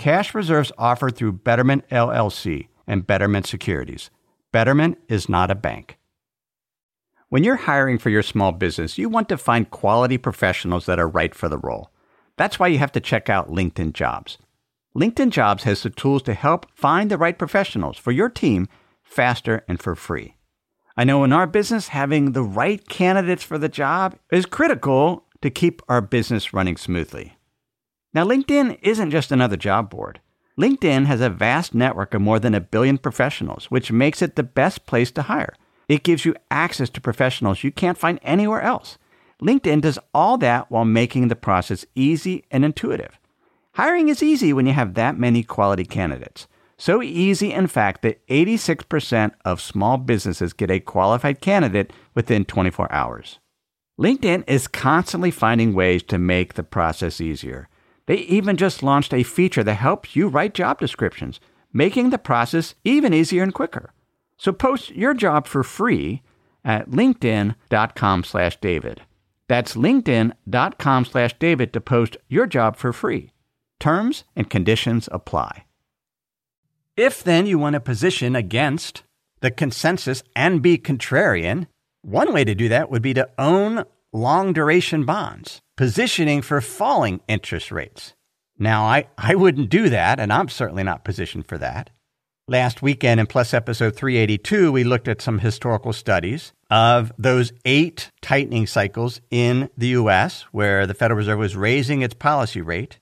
Cash 0.00 0.34
reserves 0.34 0.72
offered 0.78 1.14
through 1.14 1.32
Betterment 1.32 1.86
LLC 1.90 2.68
and 2.86 3.06
Betterment 3.06 3.46
Securities. 3.46 4.08
Betterment 4.50 4.96
is 5.10 5.28
not 5.28 5.50
a 5.50 5.54
bank. 5.54 5.98
When 7.28 7.44
you're 7.44 7.56
hiring 7.56 7.98
for 7.98 8.08
your 8.08 8.22
small 8.22 8.52
business, 8.52 8.96
you 8.96 9.10
want 9.10 9.28
to 9.28 9.36
find 9.36 9.70
quality 9.70 10.16
professionals 10.16 10.86
that 10.86 10.98
are 10.98 11.06
right 11.06 11.34
for 11.34 11.50
the 11.50 11.58
role. 11.58 11.90
That's 12.38 12.58
why 12.58 12.68
you 12.68 12.78
have 12.78 12.92
to 12.92 13.00
check 13.00 13.28
out 13.28 13.50
LinkedIn 13.50 13.92
Jobs. 13.92 14.38
LinkedIn 14.96 15.28
Jobs 15.28 15.64
has 15.64 15.82
the 15.82 15.90
tools 15.90 16.22
to 16.22 16.32
help 16.32 16.74
find 16.74 17.10
the 17.10 17.18
right 17.18 17.38
professionals 17.38 17.98
for 17.98 18.10
your 18.10 18.30
team 18.30 18.68
faster 19.02 19.66
and 19.68 19.82
for 19.82 19.94
free. 19.94 20.34
I 20.96 21.04
know 21.04 21.24
in 21.24 21.32
our 21.34 21.46
business, 21.46 21.88
having 21.88 22.32
the 22.32 22.42
right 22.42 22.88
candidates 22.88 23.44
for 23.44 23.58
the 23.58 23.68
job 23.68 24.16
is 24.32 24.46
critical 24.46 25.26
to 25.42 25.50
keep 25.50 25.82
our 25.90 26.00
business 26.00 26.54
running 26.54 26.78
smoothly. 26.78 27.36
Now, 28.12 28.24
LinkedIn 28.24 28.78
isn't 28.82 29.10
just 29.10 29.30
another 29.30 29.56
job 29.56 29.90
board. 29.90 30.20
LinkedIn 30.58 31.06
has 31.06 31.20
a 31.20 31.30
vast 31.30 31.74
network 31.74 32.12
of 32.12 32.20
more 32.20 32.38
than 32.38 32.54
a 32.54 32.60
billion 32.60 32.98
professionals, 32.98 33.66
which 33.66 33.92
makes 33.92 34.20
it 34.20 34.36
the 34.36 34.42
best 34.42 34.84
place 34.84 35.10
to 35.12 35.22
hire. 35.22 35.54
It 35.88 36.02
gives 36.02 36.24
you 36.24 36.34
access 36.50 36.90
to 36.90 37.00
professionals 37.00 37.64
you 37.64 37.72
can't 37.72 37.98
find 37.98 38.18
anywhere 38.22 38.60
else. 38.60 38.98
LinkedIn 39.40 39.80
does 39.80 39.98
all 40.12 40.36
that 40.38 40.70
while 40.70 40.84
making 40.84 41.28
the 41.28 41.36
process 41.36 41.86
easy 41.94 42.44
and 42.50 42.64
intuitive. 42.64 43.18
Hiring 43.74 44.08
is 44.08 44.22
easy 44.22 44.52
when 44.52 44.66
you 44.66 44.72
have 44.72 44.94
that 44.94 45.18
many 45.18 45.42
quality 45.42 45.84
candidates. 45.84 46.46
So 46.76 47.02
easy, 47.02 47.52
in 47.52 47.66
fact, 47.66 48.02
that 48.02 48.26
86% 48.26 49.32
of 49.44 49.60
small 49.60 49.98
businesses 49.98 50.52
get 50.52 50.70
a 50.70 50.80
qualified 50.80 51.40
candidate 51.40 51.92
within 52.14 52.44
24 52.44 52.90
hours. 52.92 53.38
LinkedIn 53.98 54.44
is 54.46 54.66
constantly 54.66 55.30
finding 55.30 55.74
ways 55.74 56.02
to 56.04 56.18
make 56.18 56.54
the 56.54 56.62
process 56.62 57.20
easier. 57.20 57.68
They 58.10 58.22
even 58.22 58.56
just 58.56 58.82
launched 58.82 59.14
a 59.14 59.22
feature 59.22 59.62
that 59.62 59.74
helps 59.74 60.16
you 60.16 60.26
write 60.26 60.52
job 60.52 60.80
descriptions, 60.80 61.38
making 61.72 62.10
the 62.10 62.18
process 62.18 62.74
even 62.82 63.14
easier 63.14 63.44
and 63.44 63.54
quicker. 63.54 63.92
So 64.36 64.50
post 64.50 64.90
your 64.90 65.14
job 65.14 65.46
for 65.46 65.62
free 65.62 66.22
at 66.64 66.90
linkedin.com 66.90 68.24
slash 68.24 68.58
david. 68.60 69.02
That's 69.46 69.76
linkedin.com 69.76 71.04
slash 71.04 71.38
david 71.38 71.72
to 71.72 71.80
post 71.80 72.16
your 72.26 72.48
job 72.48 72.74
for 72.74 72.92
free. 72.92 73.30
Terms 73.78 74.24
and 74.34 74.50
conditions 74.50 75.08
apply. 75.12 75.66
If 76.96 77.22
then 77.22 77.46
you 77.46 77.60
want 77.60 77.74
to 77.74 77.80
position 77.80 78.34
against 78.34 79.04
the 79.38 79.52
consensus 79.52 80.24
and 80.34 80.60
be 80.60 80.78
contrarian, 80.78 81.68
one 82.02 82.32
way 82.32 82.42
to 82.42 82.56
do 82.56 82.68
that 82.70 82.90
would 82.90 83.02
be 83.02 83.14
to 83.14 83.30
own 83.38 83.84
long 84.12 84.52
duration 84.52 85.04
bonds 85.04 85.62
positioning 85.80 86.42
for 86.42 86.60
falling 86.60 87.22
interest 87.26 87.72
rates. 87.72 88.12
Now, 88.58 88.84
I, 88.84 89.06
I 89.16 89.34
wouldn't 89.34 89.70
do 89.70 89.88
that, 89.88 90.20
and 90.20 90.30
I'm 90.30 90.50
certainly 90.50 90.82
not 90.82 91.06
positioned 91.06 91.46
for 91.46 91.56
that. 91.56 91.88
Last 92.46 92.82
weekend 92.82 93.18
in 93.18 93.26
Plus 93.26 93.54
episode 93.54 93.96
382, 93.96 94.70
we 94.70 94.84
looked 94.84 95.08
at 95.08 95.22
some 95.22 95.38
historical 95.38 95.94
studies 95.94 96.52
of 96.68 97.12
those 97.16 97.54
eight 97.64 98.10
tightening 98.20 98.66
cycles 98.66 99.22
in 99.30 99.70
the 99.74 99.86
U.S., 99.86 100.42
where 100.52 100.86
the 100.86 100.92
Federal 100.92 101.16
Reserve 101.16 101.38
was 101.38 101.56
raising 101.56 102.02
its 102.02 102.12
policy 102.12 102.60
rate. 102.60 102.98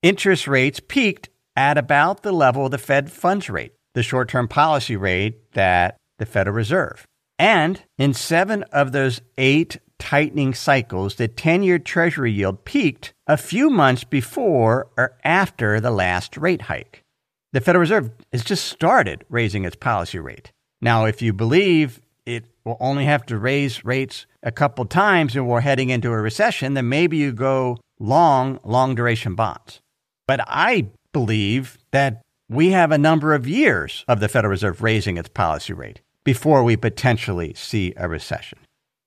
Interest 0.00 0.46
rates 0.46 0.78
peaked 0.78 1.30
at 1.56 1.76
about 1.76 2.22
the 2.22 2.30
level 2.30 2.66
of 2.66 2.70
the 2.70 2.78
Fed 2.78 3.10
funds 3.10 3.50
rate, 3.50 3.72
the 3.94 4.04
short 4.04 4.28
term 4.28 4.46
policy 4.46 4.94
rate 4.94 5.50
that 5.54 5.96
the 6.20 6.26
Federal 6.26 6.54
Reserve. 6.54 7.08
And 7.40 7.82
in 7.98 8.14
seven 8.14 8.62
of 8.70 8.92
those 8.92 9.20
eight 9.36 9.80
tightening 10.00 10.54
cycles, 10.54 11.14
the 11.14 11.28
10 11.28 11.62
year 11.62 11.78
Treasury 11.78 12.32
yield 12.32 12.64
peaked 12.64 13.12
a 13.28 13.36
few 13.36 13.70
months 13.70 14.02
before 14.02 14.88
or 14.96 15.16
after 15.22 15.78
the 15.78 15.92
last 15.92 16.36
rate 16.36 16.62
hike. 16.62 17.04
The 17.52 17.60
Federal 17.60 17.80
Reserve 17.80 18.10
has 18.32 18.42
just 18.42 18.64
started 18.64 19.24
raising 19.28 19.64
its 19.64 19.76
policy 19.76 20.18
rate. 20.18 20.50
Now, 20.80 21.04
if 21.04 21.20
you 21.20 21.32
believe 21.32 22.00
it 22.26 22.46
will 22.64 22.76
only 22.80 23.04
have 23.04 23.26
to 23.26 23.38
raise 23.38 23.84
rates 23.84 24.26
a 24.42 24.50
couple 24.50 24.84
times 24.86 25.36
and 25.36 25.46
we're 25.46 25.60
heading 25.60 25.90
into 25.90 26.10
a 26.10 26.20
recession, 26.20 26.74
then 26.74 26.88
maybe 26.88 27.16
you 27.16 27.32
go 27.32 27.78
long, 27.98 28.58
long 28.64 28.94
duration 28.94 29.34
bonds. 29.34 29.80
But 30.26 30.40
I 30.46 30.88
believe 31.12 31.78
that 31.90 32.22
we 32.48 32.70
have 32.70 32.90
a 32.90 32.98
number 32.98 33.34
of 33.34 33.46
years 33.46 34.04
of 34.08 34.20
the 34.20 34.28
Federal 34.28 34.50
Reserve 34.50 34.82
raising 34.82 35.16
its 35.16 35.28
policy 35.28 35.72
rate 35.72 36.00
before 36.24 36.64
we 36.64 36.76
potentially 36.76 37.54
see 37.54 37.92
a 37.96 38.08
recession. 38.08 38.58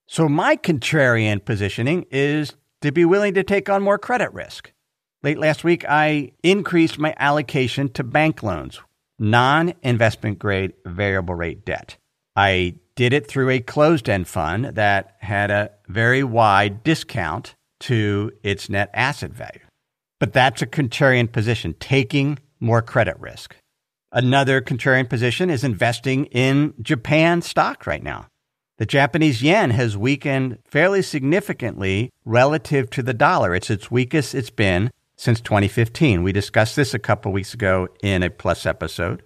So 0.07 0.27
my 0.27 0.57
contrarian 0.57 1.43
positioning 1.43 2.05
is 2.11 2.53
to 2.81 2.91
be 2.91 3.05
willing 3.05 3.33
to 3.35 3.43
take 3.43 3.69
on 3.69 3.81
more 3.81 3.97
credit 3.97 4.33
risk. 4.33 4.71
Late 5.23 5.37
last 5.37 5.63
week, 5.63 5.85
I 5.87 6.33
increased 6.43 6.99
my 6.99 7.15
allocation 7.17 7.89
to 7.93 8.03
bank 8.03 8.43
loans, 8.43 8.81
non 9.17 9.73
investment 9.81 10.37
grade 10.37 10.73
variable 10.85 11.35
rate 11.35 11.65
debt. 11.65 11.97
I 12.35 12.75
did 12.95 13.13
it 13.13 13.27
through 13.27 13.49
a 13.49 13.59
closed 13.59 14.09
end 14.09 14.27
fund 14.27 14.65
that 14.65 15.15
had 15.19 15.49
a 15.49 15.71
very 15.87 16.23
wide 16.23 16.83
discount 16.83 17.55
to 17.81 18.31
its 18.43 18.69
net 18.69 18.89
asset 18.93 19.31
value. 19.31 19.61
But 20.19 20.33
that's 20.33 20.61
a 20.61 20.67
contrarian 20.67 21.31
position, 21.31 21.75
taking 21.79 22.39
more 22.59 22.81
credit 22.81 23.19
risk. 23.19 23.55
Another 24.11 24.61
contrarian 24.61 25.09
position 25.09 25.49
is 25.49 25.63
investing 25.63 26.25
in 26.25 26.73
Japan 26.81 27.41
stock 27.41 27.87
right 27.87 28.03
now. 28.03 28.27
The 28.77 28.85
Japanese 28.87 29.43
yen 29.43 29.69
has 29.69 29.95
weakened 29.95 30.57
fairly 30.65 31.03
significantly 31.03 32.09
relative 32.25 32.89
to 32.91 33.03
the 33.03 33.13
dollar. 33.13 33.53
It's 33.53 33.69
its 33.69 33.91
weakest 33.91 34.33
it's 34.33 34.49
been 34.49 34.89
since 35.15 35.39
2015. 35.41 36.23
We 36.23 36.31
discussed 36.31 36.75
this 36.75 36.93
a 36.93 36.99
couple 36.99 37.31
weeks 37.31 37.53
ago 37.53 37.87
in 38.01 38.23
a 38.23 38.31
plus 38.31 38.65
episode. 38.65 39.21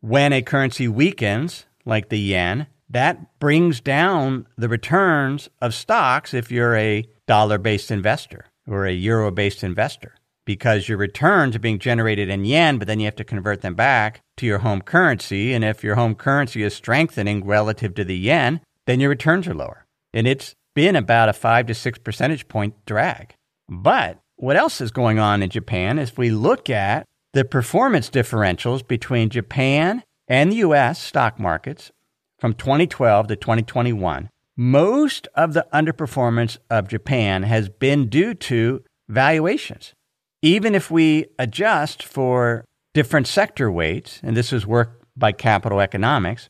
When 0.00 0.32
a 0.32 0.42
currency 0.42 0.88
weakens, 0.88 1.64
like 1.84 2.08
the 2.08 2.18
yen, 2.18 2.66
that 2.90 3.38
brings 3.38 3.80
down 3.80 4.46
the 4.56 4.68
returns 4.68 5.48
of 5.62 5.74
stocks 5.74 6.34
if 6.34 6.50
you're 6.50 6.74
a 6.74 7.08
dollar 7.26 7.58
based 7.58 7.92
investor 7.92 8.46
or 8.66 8.84
a 8.84 8.92
euro 8.92 9.30
based 9.30 9.62
investor 9.62 10.14
because 10.44 10.88
your 10.88 10.96
returns 10.96 11.54
are 11.54 11.58
being 11.58 11.78
generated 11.78 12.30
in 12.30 12.42
yen, 12.44 12.78
but 12.78 12.88
then 12.88 12.98
you 12.98 13.04
have 13.04 13.14
to 13.14 13.22
convert 13.22 13.60
them 13.60 13.74
back 13.74 14.22
to 14.38 14.46
your 14.46 14.60
home 14.60 14.80
currency. 14.80 15.52
And 15.52 15.62
if 15.62 15.84
your 15.84 15.94
home 15.94 16.14
currency 16.14 16.62
is 16.62 16.74
strengthening 16.74 17.44
relative 17.44 17.94
to 17.96 18.04
the 18.04 18.16
yen, 18.16 18.62
then 18.88 19.00
your 19.00 19.10
returns 19.10 19.46
are 19.46 19.54
lower. 19.54 19.84
And 20.14 20.26
it's 20.26 20.54
been 20.74 20.96
about 20.96 21.28
a 21.28 21.34
five 21.34 21.66
to 21.66 21.74
six 21.74 21.98
percentage 21.98 22.48
point 22.48 22.74
drag. 22.86 23.34
But 23.68 24.18
what 24.36 24.56
else 24.56 24.80
is 24.80 24.90
going 24.90 25.18
on 25.18 25.42
in 25.42 25.50
Japan 25.50 25.98
if 25.98 26.16
we 26.16 26.30
look 26.30 26.70
at 26.70 27.04
the 27.34 27.44
performance 27.44 28.08
differentials 28.08 28.86
between 28.86 29.28
Japan 29.28 30.02
and 30.26 30.50
the 30.50 30.56
US 30.56 31.02
stock 31.02 31.38
markets 31.38 31.90
from 32.38 32.54
2012 32.54 33.26
to 33.26 33.36
2021, 33.36 34.30
most 34.56 35.28
of 35.34 35.52
the 35.52 35.66
underperformance 35.70 36.56
of 36.70 36.88
Japan 36.88 37.42
has 37.42 37.68
been 37.68 38.08
due 38.08 38.32
to 38.32 38.82
valuations. 39.06 39.92
Even 40.40 40.74
if 40.74 40.90
we 40.90 41.26
adjust 41.38 42.02
for 42.02 42.64
different 42.94 43.26
sector 43.26 43.70
weights, 43.70 44.18
and 44.22 44.34
this 44.34 44.50
is 44.50 44.66
work 44.66 45.02
by 45.14 45.32
Capital 45.32 45.80
Economics, 45.80 46.48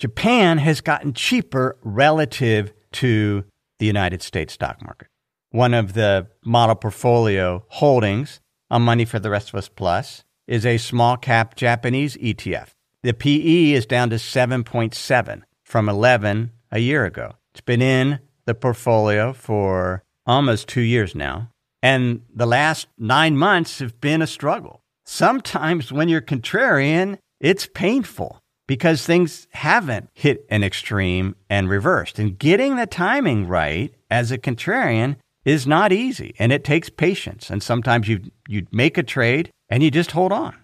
Japan 0.00 0.58
has 0.58 0.80
gotten 0.80 1.12
cheaper 1.12 1.76
relative 1.82 2.72
to 2.92 3.44
the 3.78 3.86
United 3.86 4.22
States 4.22 4.52
stock 4.52 4.82
market 4.82 5.06
one 5.50 5.74
of 5.74 5.94
the 5.94 6.28
model 6.44 6.76
portfolio 6.76 7.64
holdings 7.68 8.40
on 8.70 8.82
Money 8.82 9.04
for 9.04 9.18
the 9.18 9.30
Rest 9.30 9.48
of 9.48 9.56
Us 9.56 9.68
Plus 9.68 10.24
is 10.46 10.64
a 10.64 10.78
small 10.78 11.16
cap 11.16 11.56
Japanese 11.56 12.16
ETF. 12.16 12.70
The 13.02 13.14
PE 13.14 13.72
is 13.72 13.86
down 13.86 14.10
to 14.10 14.16
7.7 14.16 15.42
from 15.64 15.88
11 15.88 16.52
a 16.70 16.78
year 16.78 17.04
ago. 17.04 17.34
It's 17.52 17.60
been 17.60 17.82
in 17.82 18.20
the 18.46 18.54
portfolio 18.54 19.32
for 19.32 20.02
almost 20.26 20.68
two 20.68 20.82
years 20.82 21.14
now. 21.14 21.50
And 21.82 22.22
the 22.32 22.46
last 22.46 22.88
nine 22.98 23.36
months 23.36 23.78
have 23.78 24.00
been 24.00 24.22
a 24.22 24.26
struggle. 24.26 24.82
Sometimes 25.06 25.90
when 25.90 26.08
you're 26.08 26.20
contrarian, 26.20 27.18
it's 27.40 27.66
painful 27.66 28.39
because 28.70 29.04
things 29.04 29.48
haven't 29.50 30.08
hit 30.14 30.46
an 30.48 30.62
extreme 30.62 31.34
and 31.48 31.68
reversed. 31.68 32.20
And 32.20 32.38
getting 32.38 32.76
the 32.76 32.86
timing 32.86 33.48
right 33.48 33.92
as 34.08 34.30
a 34.30 34.38
contrarian 34.38 35.16
is 35.44 35.66
not 35.66 35.90
easy 35.90 36.36
and 36.38 36.52
it 36.52 36.62
takes 36.62 36.88
patience. 36.88 37.50
And 37.50 37.64
sometimes 37.64 38.06
you, 38.06 38.30
you 38.46 38.68
make 38.70 38.96
a 38.96 39.02
trade 39.02 39.50
and 39.68 39.82
you 39.82 39.90
just 39.90 40.12
hold 40.12 40.30
on. 40.30 40.54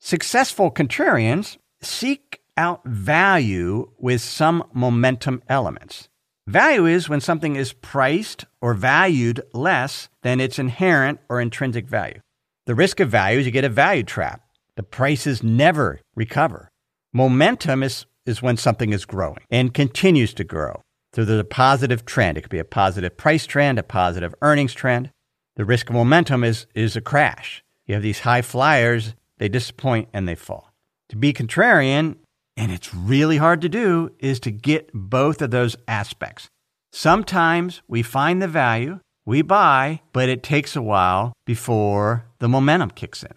Successful 0.00 0.72
contrarians 0.72 1.56
seek 1.80 2.40
out 2.56 2.84
value 2.84 3.92
with 3.96 4.22
some 4.22 4.64
momentum 4.72 5.40
elements. 5.48 6.08
Value 6.48 6.86
is 6.86 7.08
when 7.08 7.20
something 7.20 7.54
is 7.54 7.74
priced 7.74 8.44
or 8.60 8.74
valued 8.74 9.40
less 9.52 10.08
than 10.22 10.40
its 10.40 10.58
inherent 10.58 11.20
or 11.28 11.40
intrinsic 11.40 11.86
value. 11.86 12.18
The 12.66 12.74
risk 12.74 12.98
of 12.98 13.08
value 13.08 13.38
is 13.38 13.46
you 13.46 13.52
get 13.52 13.62
a 13.62 13.68
value 13.68 14.02
trap. 14.02 14.40
The 14.74 14.82
prices 14.82 15.44
never 15.44 16.00
recover. 16.16 16.71
Momentum 17.14 17.82
is, 17.82 18.06
is 18.24 18.40
when 18.40 18.56
something 18.56 18.92
is 18.92 19.04
growing 19.04 19.44
and 19.50 19.74
continues 19.74 20.32
to 20.34 20.44
grow. 20.44 20.80
So 21.12 21.26
there's 21.26 21.40
a 21.40 21.44
positive 21.44 22.06
trend. 22.06 22.38
It 22.38 22.40
could 22.42 22.50
be 22.50 22.58
a 22.58 22.64
positive 22.64 23.18
price 23.18 23.46
trend, 23.46 23.78
a 23.78 23.82
positive 23.82 24.34
earnings 24.40 24.72
trend. 24.72 25.10
The 25.56 25.66
risk 25.66 25.90
of 25.90 25.94
momentum 25.94 26.42
is, 26.42 26.66
is 26.74 26.96
a 26.96 27.02
crash. 27.02 27.62
You 27.84 27.94
have 27.94 28.02
these 28.02 28.20
high 28.20 28.40
flyers, 28.40 29.14
they 29.36 29.50
disappoint 29.50 30.08
and 30.14 30.26
they 30.26 30.34
fall. 30.34 30.72
To 31.10 31.16
be 31.16 31.34
contrarian, 31.34 32.16
and 32.56 32.72
it's 32.72 32.94
really 32.94 33.36
hard 33.36 33.60
to 33.60 33.68
do, 33.68 34.12
is 34.18 34.40
to 34.40 34.50
get 34.50 34.88
both 34.94 35.42
of 35.42 35.50
those 35.50 35.76
aspects. 35.86 36.48
Sometimes 36.92 37.82
we 37.86 38.02
find 38.02 38.40
the 38.40 38.48
value, 38.48 39.00
we 39.26 39.42
buy, 39.42 40.00
but 40.14 40.30
it 40.30 40.42
takes 40.42 40.74
a 40.76 40.82
while 40.82 41.34
before 41.44 42.24
the 42.38 42.48
momentum 42.48 42.90
kicks 42.90 43.22
in. 43.22 43.34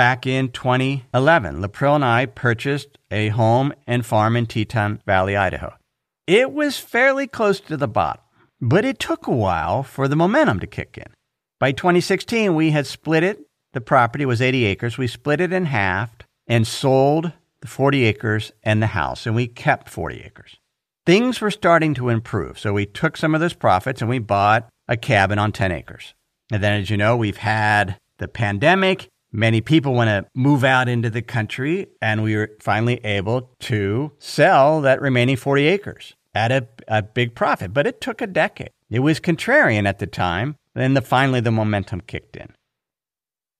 Back 0.00 0.26
in 0.26 0.48
2011, 0.48 1.60
Lapril 1.60 1.94
and 1.94 2.02
I 2.06 2.24
purchased 2.24 2.96
a 3.10 3.28
home 3.28 3.74
and 3.86 4.06
farm 4.06 4.34
in 4.34 4.46
Teton 4.46 5.02
Valley, 5.04 5.36
Idaho. 5.36 5.74
It 6.26 6.52
was 6.52 6.78
fairly 6.78 7.26
close 7.26 7.60
to 7.60 7.76
the 7.76 7.86
bottom, 7.86 8.22
but 8.62 8.86
it 8.86 8.98
took 8.98 9.26
a 9.26 9.30
while 9.30 9.82
for 9.82 10.08
the 10.08 10.16
momentum 10.16 10.58
to 10.60 10.66
kick 10.66 10.96
in. 10.96 11.12
By 11.58 11.72
2016, 11.72 12.54
we 12.54 12.70
had 12.70 12.86
split 12.86 13.22
it. 13.22 13.40
The 13.74 13.82
property 13.82 14.24
was 14.24 14.40
80 14.40 14.64
acres. 14.64 14.96
We 14.96 15.06
split 15.06 15.38
it 15.38 15.52
in 15.52 15.66
half 15.66 16.08
and 16.46 16.66
sold 16.66 17.32
the 17.60 17.68
40 17.68 18.04
acres 18.04 18.52
and 18.62 18.82
the 18.82 18.86
house, 18.86 19.26
and 19.26 19.36
we 19.36 19.48
kept 19.48 19.90
40 19.90 20.22
acres. 20.22 20.56
Things 21.04 21.42
were 21.42 21.50
starting 21.50 21.92
to 21.92 22.08
improve, 22.08 22.58
so 22.58 22.72
we 22.72 22.86
took 22.86 23.18
some 23.18 23.34
of 23.34 23.42
those 23.42 23.52
profits 23.52 24.00
and 24.00 24.08
we 24.08 24.18
bought 24.18 24.66
a 24.88 24.96
cabin 24.96 25.38
on 25.38 25.52
10 25.52 25.70
acres. 25.72 26.14
And 26.50 26.62
then, 26.62 26.80
as 26.80 26.88
you 26.88 26.96
know, 26.96 27.18
we've 27.18 27.36
had 27.36 27.98
the 28.16 28.28
pandemic. 28.28 29.10
Many 29.32 29.60
people 29.60 29.94
want 29.94 30.08
to 30.08 30.26
move 30.34 30.64
out 30.64 30.88
into 30.88 31.08
the 31.08 31.22
country, 31.22 31.86
and 32.02 32.22
we 32.22 32.34
were 32.34 32.50
finally 32.60 32.96
able 33.04 33.50
to 33.60 34.12
sell 34.18 34.80
that 34.80 35.00
remaining 35.00 35.36
40 35.36 35.66
acres 35.66 36.14
at 36.34 36.50
a, 36.50 36.66
a 36.88 37.02
big 37.02 37.34
profit, 37.34 37.72
but 37.72 37.86
it 37.86 38.00
took 38.00 38.20
a 38.20 38.26
decade. 38.26 38.70
It 38.90 39.00
was 39.00 39.20
contrarian 39.20 39.86
at 39.86 39.98
the 39.98 40.06
time. 40.06 40.56
Then 40.74 40.94
the, 40.94 41.00
finally 41.00 41.40
the 41.40 41.50
momentum 41.50 42.00
kicked 42.00 42.36
in. 42.36 42.54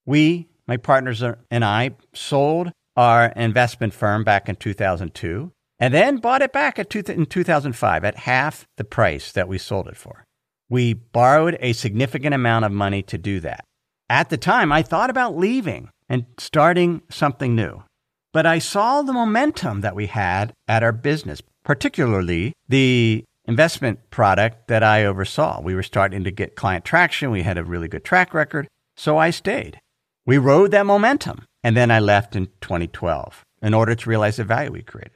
We, 0.06 0.48
my 0.66 0.76
partners 0.76 1.22
and 1.22 1.64
I, 1.64 1.92
sold 2.14 2.72
our 2.96 3.26
investment 3.36 3.94
firm 3.94 4.24
back 4.24 4.48
in 4.48 4.56
2002 4.56 5.52
and 5.78 5.94
then 5.94 6.18
bought 6.18 6.42
it 6.42 6.52
back 6.52 6.76
two, 6.88 7.02
in 7.08 7.26
2005 7.26 8.04
at 8.04 8.16
half 8.16 8.66
the 8.76 8.84
price 8.84 9.32
that 9.32 9.48
we 9.48 9.58
sold 9.58 9.88
it 9.88 9.96
for. 9.96 10.24
We 10.68 10.94
borrowed 10.94 11.56
a 11.60 11.72
significant 11.72 12.34
amount 12.34 12.64
of 12.64 12.72
money 12.72 13.02
to 13.04 13.18
do 13.18 13.40
that. 13.40 13.64
At 14.10 14.28
the 14.28 14.36
time, 14.36 14.72
I 14.72 14.82
thought 14.82 15.08
about 15.08 15.36
leaving 15.36 15.88
and 16.08 16.26
starting 16.36 17.02
something 17.08 17.54
new. 17.54 17.84
But 18.32 18.44
I 18.44 18.58
saw 18.58 19.02
the 19.02 19.12
momentum 19.12 19.82
that 19.82 19.94
we 19.94 20.08
had 20.08 20.52
at 20.66 20.82
our 20.82 20.90
business, 20.90 21.40
particularly 21.64 22.52
the 22.68 23.22
investment 23.44 24.10
product 24.10 24.66
that 24.66 24.82
I 24.82 25.04
oversaw. 25.04 25.60
We 25.60 25.76
were 25.76 25.84
starting 25.84 26.24
to 26.24 26.32
get 26.32 26.56
client 26.56 26.84
traction. 26.84 27.30
We 27.30 27.42
had 27.42 27.56
a 27.56 27.62
really 27.62 27.86
good 27.86 28.04
track 28.04 28.34
record. 28.34 28.66
So 28.96 29.16
I 29.16 29.30
stayed. 29.30 29.78
We 30.26 30.38
rode 30.38 30.72
that 30.72 30.86
momentum. 30.86 31.44
And 31.62 31.76
then 31.76 31.92
I 31.92 32.00
left 32.00 32.34
in 32.34 32.46
2012 32.62 33.44
in 33.62 33.74
order 33.74 33.94
to 33.94 34.08
realize 34.08 34.38
the 34.38 34.44
value 34.44 34.72
we 34.72 34.82
created. 34.82 35.12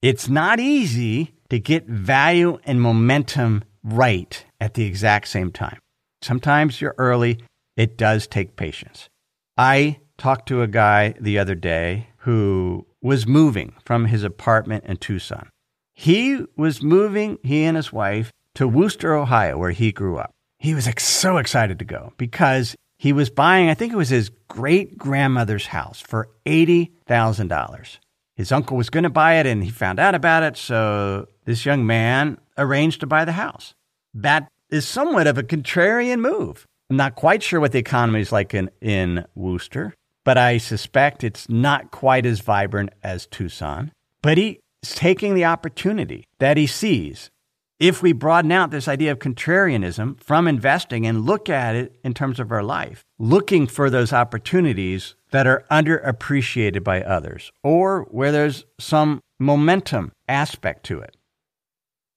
It's 0.00 0.28
not 0.28 0.58
easy 0.58 1.34
to 1.50 1.58
get 1.58 1.86
value 1.86 2.58
and 2.64 2.80
momentum 2.80 3.64
right 3.84 4.42
at 4.58 4.72
the 4.72 4.86
exact 4.86 5.28
same 5.28 5.52
time. 5.52 5.78
Sometimes 6.22 6.80
you're 6.80 6.94
early. 6.96 7.40
It 7.78 7.96
does 7.96 8.26
take 8.26 8.56
patience. 8.56 9.08
I 9.56 10.00
talked 10.18 10.48
to 10.48 10.62
a 10.62 10.66
guy 10.66 11.14
the 11.20 11.38
other 11.38 11.54
day 11.54 12.08
who 12.18 12.84
was 13.00 13.24
moving 13.24 13.72
from 13.84 14.06
his 14.06 14.24
apartment 14.24 14.84
in 14.84 14.96
Tucson. 14.96 15.48
He 15.94 16.44
was 16.56 16.82
moving, 16.82 17.38
he 17.44 17.62
and 17.62 17.76
his 17.76 17.92
wife, 17.92 18.32
to 18.56 18.66
Wooster, 18.66 19.14
Ohio, 19.14 19.56
where 19.56 19.70
he 19.70 19.92
grew 19.92 20.18
up. 20.18 20.32
He 20.58 20.74
was 20.74 20.88
so 20.98 21.36
excited 21.36 21.78
to 21.78 21.84
go 21.84 22.12
because 22.16 22.74
he 22.98 23.12
was 23.12 23.30
buying, 23.30 23.68
I 23.68 23.74
think 23.74 23.92
it 23.92 23.96
was 23.96 24.08
his 24.08 24.32
great 24.48 24.98
grandmother's 24.98 25.66
house 25.68 26.00
for 26.00 26.30
$80,000. 26.46 27.98
His 28.34 28.50
uncle 28.50 28.76
was 28.76 28.90
going 28.90 29.04
to 29.04 29.10
buy 29.10 29.34
it 29.34 29.46
and 29.46 29.62
he 29.62 29.70
found 29.70 30.00
out 30.00 30.16
about 30.16 30.42
it. 30.42 30.56
So 30.56 31.28
this 31.44 31.64
young 31.64 31.86
man 31.86 32.38
arranged 32.56 32.98
to 33.00 33.06
buy 33.06 33.24
the 33.24 33.32
house. 33.32 33.72
That 34.14 34.48
is 34.68 34.84
somewhat 34.84 35.28
of 35.28 35.38
a 35.38 35.44
contrarian 35.44 36.18
move. 36.18 36.66
I'm 36.90 36.96
not 36.96 37.16
quite 37.16 37.42
sure 37.42 37.60
what 37.60 37.72
the 37.72 37.78
economy 37.78 38.20
is 38.20 38.32
like 38.32 38.54
in, 38.54 38.70
in 38.80 39.26
Wooster, 39.34 39.94
but 40.24 40.38
I 40.38 40.58
suspect 40.58 41.22
it's 41.22 41.48
not 41.48 41.90
quite 41.90 42.24
as 42.24 42.40
vibrant 42.40 42.90
as 43.02 43.26
Tucson. 43.26 43.92
But 44.22 44.38
he's 44.38 44.58
taking 44.82 45.34
the 45.34 45.44
opportunity 45.44 46.24
that 46.38 46.56
he 46.56 46.66
sees 46.66 47.30
if 47.78 48.02
we 48.02 48.12
broaden 48.12 48.50
out 48.50 48.70
this 48.70 48.88
idea 48.88 49.12
of 49.12 49.20
contrarianism 49.20 50.20
from 50.20 50.48
investing 50.48 51.06
and 51.06 51.24
look 51.24 51.48
at 51.48 51.76
it 51.76 51.96
in 52.02 52.12
terms 52.12 52.40
of 52.40 52.50
our 52.50 52.62
life, 52.62 53.04
looking 53.18 53.66
for 53.66 53.88
those 53.88 54.12
opportunities 54.12 55.14
that 55.30 55.46
are 55.46 55.64
underappreciated 55.70 56.82
by 56.82 57.02
others 57.02 57.52
or 57.62 58.02
where 58.10 58.32
there's 58.32 58.64
some 58.80 59.20
momentum 59.38 60.10
aspect 60.26 60.84
to 60.84 60.98
it. 60.98 61.16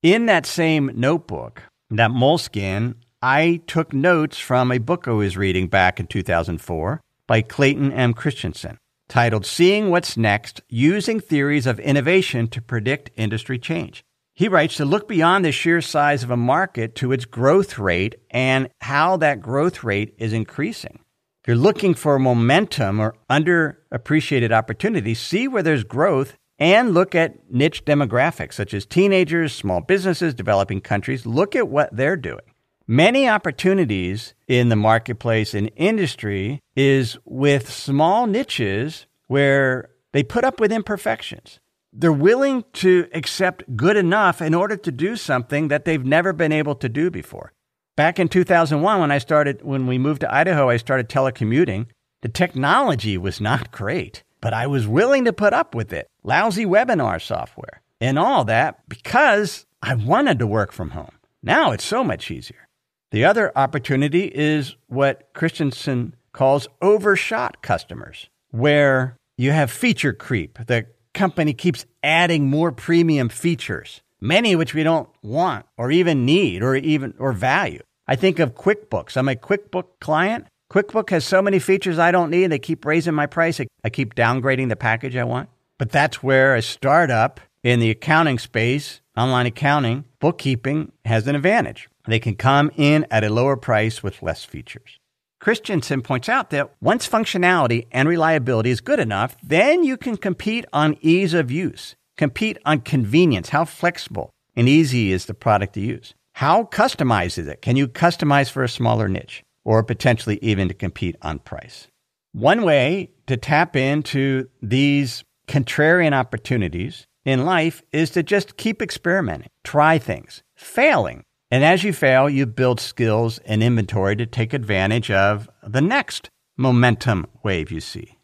In 0.02 0.26
that 0.26 0.48
same 0.48 0.92
notebook, 0.96 1.62
that 1.92 2.10
Moleskine, 2.10 2.96
I 3.24 3.62
took 3.68 3.94
notes 3.94 4.40
from 4.40 4.72
a 4.72 4.80
book 4.80 5.08
I 5.08 5.12
was 5.12 5.38
reading 5.38 5.68
back 5.68 6.00
in 6.00 6.08
2004 6.08 7.02
by 7.28 7.44
Clayton 7.44 7.92
M. 7.92 8.16
Christensen 8.16 8.80
titled 9.08 9.46
Seeing 9.46 9.92
What's 9.92 10.18
Next 10.18 10.62
Using 10.70 11.20
Theories 11.20 11.68
of 11.68 11.80
Innovation 11.80 12.48
to 12.48 12.64
Predict 12.64 13.12
Industry 13.16 13.60
Change. 13.60 14.04
He 14.34 14.48
writes 14.48 14.76
to 14.78 14.86
look 14.86 15.08
beyond 15.08 15.46
the 15.46 15.52
sheer 15.52 15.82
size 15.82 16.24
of 16.24 16.32
a 16.32 16.38
market 16.38 16.96
to 16.96 17.12
its 17.12 17.26
growth 17.26 17.78
rate 17.78 18.16
and 18.32 18.70
how 18.82 19.18
that 19.18 19.40
growth 19.40 19.84
rate 19.84 20.16
is 20.18 20.34
increasing. 20.34 20.98
If 21.44 21.50
you're 21.50 21.58
looking 21.58 21.94
for 21.94 22.18
momentum 22.18 23.00
or 23.00 23.14
underappreciated 23.30 24.52
opportunities, 24.52 25.20
see 25.20 25.48
where 25.48 25.62
there's 25.62 25.84
growth 25.84 26.34
and 26.58 26.96
look 26.96 27.14
at 27.14 27.52
niche 27.52 27.86
demographics 27.86 28.54
such 28.54 28.74
as 28.74 28.88
teenagers, 28.88 29.54
small 29.54 29.82
businesses, 29.82 30.34
developing 30.34 30.82
countries. 30.82 31.28
Look 31.28 31.56
at 31.56 31.68
what 31.68 31.96
they're 31.96 32.18
doing. 32.18 32.51
Many 32.92 33.30
opportunities 33.30 34.34
in 34.50 34.68
the 34.68 34.76
marketplace 34.76 35.54
and 35.54 35.72
industry 35.78 36.60
is 36.76 37.18
with 37.24 37.72
small 37.72 38.28
niches 38.28 39.06
where 39.28 39.90
they 40.12 40.24
put 40.24 40.44
up 40.44 40.60
with 40.60 40.74
imperfections 40.74 41.62
they're 41.94 42.12
willing 42.12 42.64
to 42.74 43.08
accept 43.14 43.76
good 43.76 43.98
enough 43.98 44.42
in 44.42 44.54
order 44.54 44.78
to 44.78 44.92
do 44.92 45.16
something 45.16 45.68
that 45.68 45.86
they've 45.86 46.06
never 46.06 46.34
been 46.34 46.52
able 46.52 46.76
to 46.76 46.90
do 46.90 47.12
before. 47.12 47.52
Back 47.96 48.20
in 48.20 48.30
2001, 48.30 49.00
when 49.00 49.12
I 49.12 49.18
started, 49.18 49.62
when 49.62 49.88
we 49.88 49.98
moved 49.98 50.22
to 50.22 50.34
Idaho, 50.34 50.70
I 50.70 50.78
started 50.78 51.10
telecommuting. 51.10 51.88
The 52.22 52.30
technology 52.30 53.18
was 53.18 53.42
not 53.42 53.72
great, 53.72 54.24
but 54.40 54.54
I 54.54 54.68
was 54.68 54.88
willing 54.88 55.26
to 55.26 55.34
put 55.34 55.54
up 55.54 55.76
with 55.76 55.92
it. 55.92 56.08
Lousy 56.24 56.66
webinar 56.66 57.22
software 57.22 57.82
and 58.00 58.18
all 58.18 58.46
that 58.46 58.88
because 58.88 59.66
I 59.82 59.96
wanted 59.96 60.40
to 60.40 60.48
work 60.48 60.72
from 60.72 60.92
home. 60.92 61.18
Now 61.44 61.72
it's 61.72 61.84
so 61.84 62.04
much 62.04 62.32
easier. 62.32 62.68
The 63.12 63.26
other 63.26 63.52
opportunity 63.58 64.32
is 64.34 64.76
what 64.88 65.34
Christensen 65.34 66.16
calls 66.32 66.70
overshot 66.82 67.62
customers, 67.62 68.30
where 68.52 69.18
you 69.38 69.52
have 69.52 69.70
feature 69.70 70.14
creep. 70.14 70.58
The 70.66 70.86
company 71.14 71.54
keeps 71.54 71.86
adding 72.02 72.50
more 72.50 72.72
premium 72.72 73.28
features, 73.28 74.02
many 74.22 74.56
which 74.56 74.74
we 74.74 74.84
don't 74.84 75.10
want 75.22 75.66
or 75.78 75.92
even 75.92 76.26
need 76.26 76.64
or 76.64 76.76
even 76.78 77.14
or 77.20 77.34
value. 77.34 77.82
I 78.08 78.16
think 78.16 78.40
of 78.40 78.56
QuickBooks. 78.56 79.18
I'm 79.18 79.28
a 79.28 79.36
QuickBook 79.36 79.88
client. 80.00 80.48
QuickBook 80.72 81.10
has 81.10 81.26
so 81.26 81.42
many 81.42 81.60
features 81.60 82.00
I 82.00 82.12
don't 82.12 82.32
need. 82.32 82.48
They 82.48 82.60
keep 82.60 82.86
raising 82.86 83.14
my 83.14 83.26
price. 83.26 83.60
I 83.84 83.90
keep 83.90 84.16
downgrading 84.16 84.70
the 84.70 84.78
package 84.78 85.18
I 85.18 85.26
want. 85.26 85.50
But 85.78 85.92
that's 85.92 86.24
where 86.24 86.56
a 86.56 86.62
startup 86.62 87.42
in 87.62 87.82
the 87.82 87.90
accounting 87.90 88.40
space, 88.40 89.02
online 89.18 89.48
accounting, 89.48 90.06
bookkeeping 90.20 90.94
has 91.04 91.28
an 91.28 91.36
advantage. 91.36 91.90
They 92.08 92.20
can 92.20 92.36
come 92.36 92.72
in 92.76 93.06
at 93.12 93.24
a 93.24 93.30
lower 93.30 93.58
price 93.58 94.02
with 94.02 94.22
less 94.22 94.44
features. 94.44 94.98
Christensen 95.40 96.02
points 96.02 96.30
out 96.30 96.52
that 96.52 96.72
once 96.82 97.10
functionality 97.10 97.88
and 97.92 98.08
reliability 98.08 98.70
is 98.70 98.80
good 98.80 99.00
enough, 99.00 99.36
then 99.42 99.84
you 99.84 99.98
can 99.98 100.16
compete 100.16 100.66
on 100.72 100.98
ease 101.02 101.34
of 101.34 101.50
use, 101.50 101.96
compete 102.16 102.60
on 102.64 102.82
convenience. 102.82 103.50
How 103.50 103.66
flexible 103.66 104.30
and 104.56 104.70
easy 104.70 105.12
is 105.12 105.26
the 105.26 105.34
product 105.34 105.74
to 105.74 105.82
use? 105.82 106.14
How 106.34 106.64
customized 106.64 107.40
is 107.40 107.48
it? 107.48 107.62
Can 107.62 107.76
you 107.76 107.88
customize 107.88 108.52
for 108.52 108.64
a 108.64 108.70
smaller 108.70 109.08
niche 109.08 109.44
or 109.66 109.84
potentially 109.84 110.38
even 110.42 110.68
to 110.68 110.74
compete 110.74 111.16
on 111.24 111.40
price? 111.40 111.88
One 112.34 112.62
way 112.62 113.10
to 113.28 113.36
tap 113.36 113.76
into 113.76 114.48
these 114.62 115.24
contrarian 115.48 116.14
opportunities 116.14 117.06
in 117.26 117.46
life 117.46 117.82
is 117.92 118.12
to 118.12 118.24
just 118.24 118.58
keep 118.58 118.82
experimenting, 118.82 119.50
try 119.64 119.98
things. 119.98 120.44
Failing 120.56 121.24
and 121.52 121.66
as 121.66 121.84
you 121.84 121.92
fail, 121.92 122.30
you 122.30 122.46
build 122.46 122.80
skills 122.80 123.38
and 123.40 123.62
inventory 123.62 124.16
to 124.16 124.26
take 124.26 124.54
advantage 124.54 125.12
of 125.12 125.50
the 125.62 125.82
next 125.82 126.30
momentum 126.58 127.28
wave 127.44 127.72
you 127.72 127.82
see. 127.82 128.18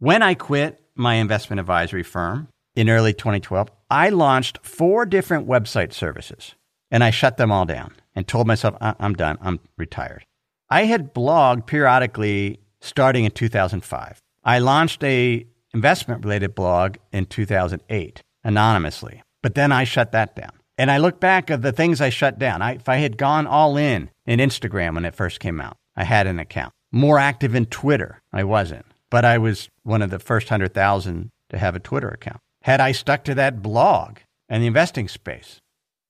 When 0.00 0.20
I 0.20 0.34
quit 0.34 0.80
my 0.96 1.14
investment 1.14 1.60
advisory 1.60 2.02
firm 2.02 2.48
in 2.74 2.90
early 2.90 3.12
2012, 3.12 3.70
I 3.88 4.08
launched 4.08 4.58
four 4.66 5.06
different 5.06 5.46
website 5.46 5.92
services 5.92 6.56
and 6.90 7.04
I 7.04 7.10
shut 7.10 7.36
them 7.36 7.52
all 7.52 7.64
down 7.64 7.94
and 8.16 8.26
told 8.26 8.48
myself, 8.48 8.76
I'm 8.80 9.14
done, 9.14 9.38
I'm 9.40 9.60
retired. 9.78 10.26
I 10.68 10.84
had 10.84 11.14
blogged 11.14 11.66
periodically 11.66 12.58
starting 12.80 13.24
in 13.24 13.30
2005. 13.30 14.18
I 14.42 14.58
launched 14.58 15.04
a 15.04 15.46
investment 15.72 16.24
related 16.24 16.54
blog 16.54 16.96
in 17.12 17.26
2008 17.26 18.22
anonymously, 18.42 19.22
but 19.40 19.54
then 19.54 19.70
I 19.70 19.84
shut 19.84 20.10
that 20.12 20.34
down. 20.34 20.52
And 20.78 20.90
I 20.90 20.98
look 20.98 21.20
back 21.20 21.50
at 21.50 21.62
the 21.62 21.72
things 21.72 22.00
I 22.00 22.08
shut 22.08 22.38
down. 22.38 22.62
I, 22.62 22.72
if 22.72 22.88
I 22.88 22.96
had 22.96 23.18
gone 23.18 23.46
all 23.46 23.76
in 23.76 24.10
in 24.26 24.40
Instagram 24.40 24.94
when 24.94 25.04
it 25.04 25.14
first 25.14 25.40
came 25.40 25.60
out, 25.60 25.76
I 25.96 26.04
had 26.04 26.26
an 26.26 26.38
account. 26.38 26.72
More 26.90 27.18
active 27.18 27.54
in 27.54 27.66
Twitter, 27.66 28.20
I 28.32 28.44
wasn't. 28.44 28.86
But 29.10 29.24
I 29.24 29.38
was 29.38 29.68
one 29.82 30.02
of 30.02 30.10
the 30.10 30.18
first 30.18 30.46
100,000 30.46 31.30
to 31.50 31.58
have 31.58 31.76
a 31.76 31.80
Twitter 31.80 32.08
account. 32.08 32.38
Had 32.62 32.80
I 32.80 32.92
stuck 32.92 33.24
to 33.24 33.34
that 33.34 33.62
blog 33.62 34.18
and 34.48 34.62
the 34.62 34.66
investing 34.66 35.08
space, 35.08 35.58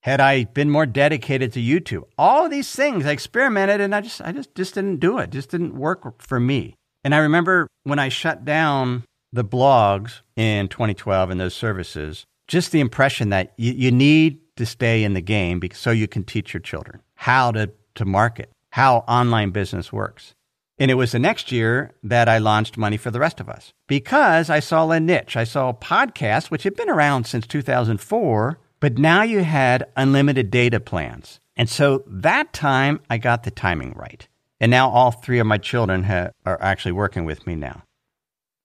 had 0.03 0.21
I 0.21 0.45
been 0.45 0.71
more 0.71 0.87
dedicated 0.87 1.53
to 1.53 1.61
YouTube, 1.61 2.05
all 2.19 2.49
these 2.49 2.71
things 2.71 3.07
I 3.07 3.13
experimented 3.13 3.81
and 3.81 3.95
I 3.95 4.01
just, 4.01 4.21
I 4.21 4.33
just, 4.33 4.55
just 4.55 4.75
didn't 4.75 4.99
do 4.99 5.19
it. 5.19 5.31
Just 5.31 5.51
didn't 5.51 5.77
work 5.77 6.21
for 6.21 6.39
me. 6.39 6.75
And 7.05 7.15
I 7.15 7.19
remember 7.19 7.67
when 7.85 7.99
I 7.99 8.09
shut 8.09 8.45
down 8.45 9.05
the 9.33 9.45
blogs 9.45 10.21
in 10.37 10.69
2012 10.69 11.31
and 11.31 11.41
those 11.41 11.55
services, 11.55 12.25
just 12.49 12.73
the 12.73 12.81
impression 12.81 13.31
that 13.31 13.53
you, 13.57 13.73
you 13.73 13.91
need 13.91 14.39
to 14.57 14.67
stay 14.67 15.05
in 15.05 15.15
the 15.15 15.21
game 15.21 15.61
so 15.73 15.91
you 15.91 16.09
can 16.09 16.25
teach 16.25 16.53
your 16.53 16.61
children 16.61 17.01
how 17.15 17.53
to, 17.53 17.71
to 17.95 18.05
market, 18.05 18.51
how 18.71 18.99
online 19.09 19.51
business 19.51 19.93
works. 19.93 20.35
And 20.79 20.91
it 20.91 20.95
was 20.95 21.13
the 21.13 21.19
next 21.19 21.53
year 21.53 21.93
that 22.03 22.29
I 22.29 22.39
launched 22.39 22.77
Money 22.77 22.97
for 22.97 23.11
the 23.11 23.21
Rest 23.21 23.41
of 23.41 23.49
Us 23.49 23.73
because 23.87 24.51
I 24.51 24.59
saw 24.61 24.91
a 24.91 24.99
niche. 24.99 25.37
I 25.37 25.45
saw 25.45 25.69
a 25.69 25.75
podcast, 25.75 26.51
which 26.51 26.65
had 26.65 26.75
been 26.75 26.91
around 26.91 27.25
since 27.25 27.47
2004, 27.47 28.59
but 28.81 28.99
now 28.99 29.23
you 29.23 29.45
had 29.45 29.87
unlimited 29.97 30.51
data 30.51 30.81
plans. 30.81 31.39
And 31.57 31.69
so 31.69 32.03
that 32.07 32.53
time 32.53 33.01
I 33.09 33.19
got 33.19 33.45
the 33.45 33.51
timing 33.51 33.93
right. 33.93 34.27
And 34.61 34.71
now 34.71 34.89
all 34.91 35.11
three 35.11 35.39
of 35.39 35.47
my 35.47 35.59
children 35.59 36.05
ha- 36.05 36.31
are 36.47 36.61
actually 36.61 36.93
working 36.93 37.25
with 37.25 37.47
me 37.47 37.55
now. 37.55 37.83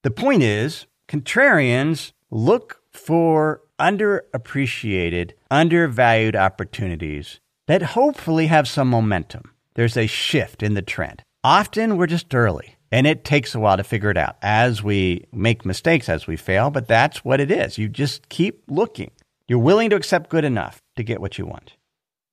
The 0.04 0.12
point 0.12 0.42
is, 0.42 0.88
contrarians 1.08 2.14
look 2.32 2.82
for 2.92 3.62
underappreciated, 3.80 5.32
undervalued 5.52 6.36
opportunities 6.36 7.40
that 7.68 7.82
hopefully 7.82 8.48
have 8.48 8.68
some 8.68 8.90
momentum. 8.90 9.52
There's 9.76 9.98
a 9.98 10.08
shift 10.08 10.64
in 10.64 10.74
the 10.74 10.82
trend. 10.82 11.24
Often 11.44 11.98
we're 11.98 12.08
just 12.08 12.34
early 12.34 12.76
and 12.92 13.06
it 13.06 13.24
takes 13.24 13.54
a 13.54 13.60
while 13.60 13.78
to 13.78 13.84
figure 13.84 14.10
it 14.10 14.18
out 14.18 14.38
as 14.42 14.82
we 14.82 15.26
make 15.32 15.66
mistakes, 15.66 16.10
as 16.10 16.26
we 16.26 16.38
fail, 16.38 16.70
but 16.70 16.88
that's 16.88 17.24
what 17.24 17.40
it 17.40 17.52
is. 17.52 17.78
You 17.78 17.90
just 17.90 18.30
keep 18.30 18.64
looking. 18.68 19.12
You're 19.48 19.60
willing 19.60 19.90
to 19.92 19.96
accept 19.96 20.30
good 20.30 20.44
enough 20.44 20.82
to 20.96 21.04
get 21.04 21.22
what 21.22 21.38
you 21.38 21.46
want. 21.46 21.76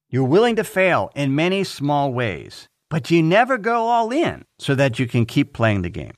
You're 0.08 0.24
willing 0.24 0.56
to 0.56 0.64
fail 0.64 1.10
in 1.14 1.34
many 1.34 1.64
small 1.64 2.12
ways, 2.12 2.68
but 2.88 3.10
you 3.10 3.22
never 3.22 3.58
go 3.58 3.88
all 3.88 4.12
in 4.12 4.44
so 4.58 4.74
that 4.74 4.98
you 4.98 5.06
can 5.06 5.26
keep 5.26 5.52
playing 5.52 5.82
the 5.82 5.90
game. 5.90 6.14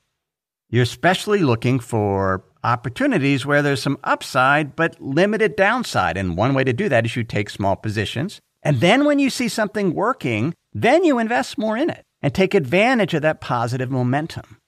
You're 0.68 0.82
especially 0.82 1.40
looking 1.40 1.78
for 1.78 2.44
opportunities 2.66 3.46
where 3.46 3.62
there's 3.62 3.80
some 3.80 3.98
upside 4.02 4.74
but 4.74 5.00
limited 5.00 5.56
downside. 5.56 6.16
And 6.16 6.36
one 6.36 6.52
way 6.52 6.64
to 6.64 6.72
do 6.72 6.88
that 6.88 7.06
is 7.06 7.16
you 7.16 7.22
take 7.22 7.48
small 7.48 7.76
positions. 7.76 8.40
And 8.62 8.80
then 8.80 9.04
when 9.04 9.20
you 9.20 9.30
see 9.30 9.48
something 9.48 9.94
working, 9.94 10.52
then 10.74 11.04
you 11.04 11.18
invest 11.18 11.56
more 11.56 11.76
in 11.76 11.88
it 11.88 12.04
and 12.20 12.34
take 12.34 12.54
advantage 12.54 13.14
of 13.14 13.22
that 13.22 13.40
positive 13.40 13.90
momentum. 13.90 14.58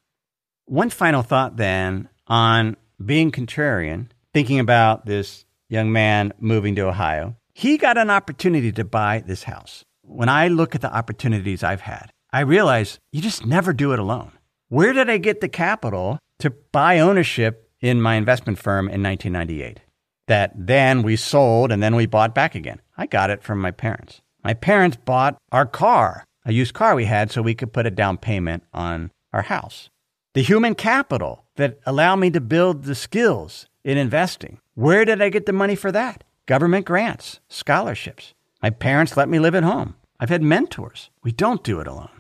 One 0.67 0.91
final 0.91 1.23
thought 1.23 1.57
then 1.57 2.09
on 2.29 2.77
being 3.05 3.33
contrarian, 3.33 4.09
thinking 4.33 4.61
about 4.61 5.07
this 5.07 5.45
young 5.69 5.91
man 5.91 6.33
moving 6.39 6.77
to 6.77 6.87
Ohio. 6.87 7.37
He 7.55 7.77
got 7.79 7.99
an 7.99 8.11
opportunity 8.11 8.71
to 8.73 8.85
buy 8.85 9.25
this 9.27 9.43
house. 9.43 9.85
When 10.03 10.29
I 10.29 10.49
look 10.49 10.75
at 10.75 10.81
the 10.81 10.95
opportunities 10.95 11.65
I've 11.65 11.81
had, 11.81 12.13
I 12.33 12.41
realize 12.41 13.01
you 13.11 13.21
just 13.21 13.45
never 13.45 13.73
do 13.73 13.93
it 13.93 13.99
alone. 13.99 14.33
Where 14.69 14.93
did 14.93 15.11
I 15.11 15.19
get 15.19 15.41
the 15.41 15.49
capital 15.49 16.19
to 16.39 16.51
buy 16.51 17.01
ownership 17.01 17.68
in 17.81 18.01
my 18.01 18.15
investment 18.15 18.59
firm 18.59 18.89
in 18.89 19.03
1998 19.03 19.81
that 20.29 20.53
then 20.55 21.03
we 21.03 21.17
sold 21.17 21.73
and 21.73 21.83
then 21.83 21.97
we 21.97 22.07
bought 22.07 22.35
back 22.35 22.55
again. 22.55 22.81
I 22.97 23.07
got 23.07 23.31
it 23.31 23.43
from 23.43 23.61
my 23.61 23.71
parents. 23.73 24.21
My 24.45 24.55
parents 24.55 24.97
bought 24.97 25.37
our 25.51 25.67
car, 25.67 26.25
a 26.45 26.53
used 26.53 26.75
car 26.75 26.95
we 26.95 27.07
had, 27.07 27.31
so 27.31 27.43
we 27.43 27.55
could 27.55 27.73
put 27.73 27.87
a 27.87 27.91
down 27.91 28.19
payment 28.19 28.63
on 28.73 29.11
our 29.33 29.43
house. 29.43 29.91
The 30.35 30.43
human 30.43 30.75
capital 30.75 31.45
that 31.57 31.81
allowed 31.85 32.17
me 32.17 32.31
to 32.31 32.41
build 32.41 32.85
the 32.85 32.95
skills 32.95 33.67
in 33.85 33.99
investing. 33.99 34.61
Where 34.75 35.05
did 35.05 35.21
I 35.21 35.31
get 35.31 35.47
the 35.47 35.53
money 35.53 35.75
for 35.75 35.91
that? 35.91 36.23
Government 36.47 36.87
grants, 36.87 37.41
scholarships. 37.49 38.35
My 38.63 38.71
parents 38.71 39.17
let 39.17 39.29
me 39.29 39.39
live 39.39 39.55
at 39.55 39.65
home. 39.65 39.97
I've 40.21 40.29
had 40.29 40.43
mentors. 40.43 41.11
We 41.23 41.33
don't 41.33 41.65
do 41.65 41.81
it 41.81 41.87
alone. 41.87 42.11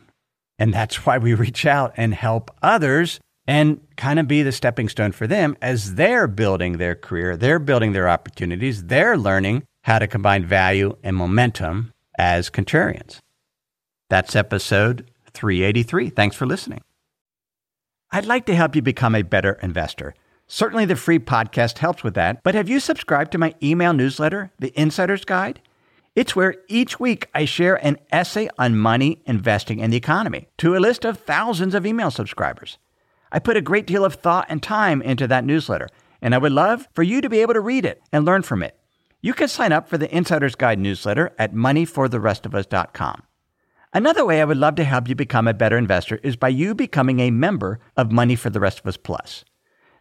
And 0.58 0.74
that's 0.74 1.06
why 1.06 1.18
we 1.18 1.34
reach 1.34 1.66
out 1.66 1.94
and 1.96 2.14
help 2.14 2.50
others 2.62 3.20
and 3.48 3.80
kind 3.96 4.20
of 4.20 4.28
be 4.28 4.42
the 4.42 4.52
stepping 4.52 4.90
stone 4.90 5.10
for 5.10 5.26
them 5.26 5.56
as 5.62 5.94
they're 5.94 6.28
building 6.28 6.76
their 6.76 6.94
career, 6.94 7.34
they're 7.34 7.58
building 7.58 7.92
their 7.92 8.08
opportunities, 8.08 8.84
they're 8.84 9.16
learning 9.16 9.64
how 9.82 9.98
to 9.98 10.06
combine 10.06 10.44
value 10.44 10.94
and 11.02 11.16
momentum 11.16 11.94
as 12.18 12.50
contrarians. 12.50 13.20
That's 14.10 14.36
episode 14.36 15.10
383. 15.32 16.10
Thanks 16.10 16.36
for 16.36 16.44
listening. 16.44 16.82
I'd 18.10 18.26
like 18.26 18.44
to 18.46 18.54
help 18.54 18.76
you 18.76 18.82
become 18.82 19.14
a 19.14 19.22
better 19.22 19.58
investor. 19.62 20.14
Certainly, 20.46 20.86
the 20.86 20.96
free 20.96 21.18
podcast 21.18 21.78
helps 21.78 22.02
with 22.02 22.14
that, 22.14 22.42
but 22.42 22.54
have 22.54 22.68
you 22.68 22.80
subscribed 22.80 23.32
to 23.32 23.38
my 23.38 23.54
email 23.62 23.92
newsletter, 23.92 24.50
The 24.58 24.78
Insider's 24.78 25.24
Guide? 25.24 25.60
It's 26.14 26.36
where 26.36 26.56
each 26.68 27.00
week 27.00 27.28
I 27.34 27.44
share 27.44 27.76
an 27.84 27.98
essay 28.10 28.48
on 28.58 28.76
money, 28.76 29.22
investing, 29.24 29.80
and 29.80 29.92
the 29.92 29.98
economy 29.98 30.48
to 30.58 30.76
a 30.76 30.80
list 30.80 31.04
of 31.04 31.18
thousands 31.18 31.74
of 31.74 31.86
email 31.86 32.10
subscribers. 32.10 32.78
I 33.32 33.38
put 33.38 33.56
a 33.56 33.62
great 33.62 33.86
deal 33.86 34.04
of 34.04 34.14
thought 34.14 34.46
and 34.48 34.62
time 34.62 35.02
into 35.02 35.26
that 35.26 35.44
newsletter, 35.44 35.88
and 36.22 36.34
I 36.34 36.38
would 36.38 36.52
love 36.52 36.88
for 36.94 37.02
you 37.02 37.20
to 37.20 37.28
be 37.28 37.40
able 37.40 37.54
to 37.54 37.60
read 37.60 37.84
it 37.84 38.02
and 38.12 38.24
learn 38.24 38.42
from 38.42 38.62
it. 38.62 38.78
You 39.20 39.34
can 39.34 39.48
sign 39.48 39.72
up 39.72 39.88
for 39.88 39.98
the 39.98 40.14
Insider's 40.14 40.54
Guide 40.54 40.78
newsletter 40.78 41.34
at 41.38 41.52
moneyfortherestofus.com. 41.52 43.22
Another 43.92 44.24
way 44.24 44.40
I 44.40 44.44
would 44.44 44.58
love 44.58 44.74
to 44.76 44.84
help 44.84 45.08
you 45.08 45.14
become 45.14 45.48
a 45.48 45.54
better 45.54 45.78
investor 45.78 46.20
is 46.22 46.36
by 46.36 46.48
you 46.48 46.74
becoming 46.74 47.20
a 47.20 47.30
member 47.30 47.80
of 47.96 48.12
Money 48.12 48.36
for 48.36 48.50
the 48.50 48.60
Rest 48.60 48.80
of 48.80 48.86
Us 48.86 48.96
Plus. 48.96 49.44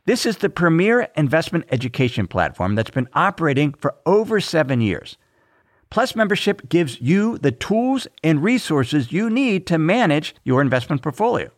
This 0.05 0.25
is 0.25 0.37
the 0.37 0.49
premier 0.49 1.09
investment 1.17 1.65
education 1.71 2.27
platform 2.27 2.75
that's 2.75 2.91
been 2.91 3.09
operating 3.13 3.73
for 3.73 3.95
over 4.05 4.39
seven 4.39 4.81
years. 4.81 5.17
Plus 5.89 6.15
membership 6.15 6.69
gives 6.69 7.01
you 7.01 7.37
the 7.37 7.51
tools 7.51 8.07
and 8.23 8.43
resources 8.43 9.11
you 9.11 9.29
need 9.29 9.65
to 9.67 9.77
manage 9.77 10.35
your 10.43 10.61
investment 10.61 11.01
portfolio. 11.01 11.49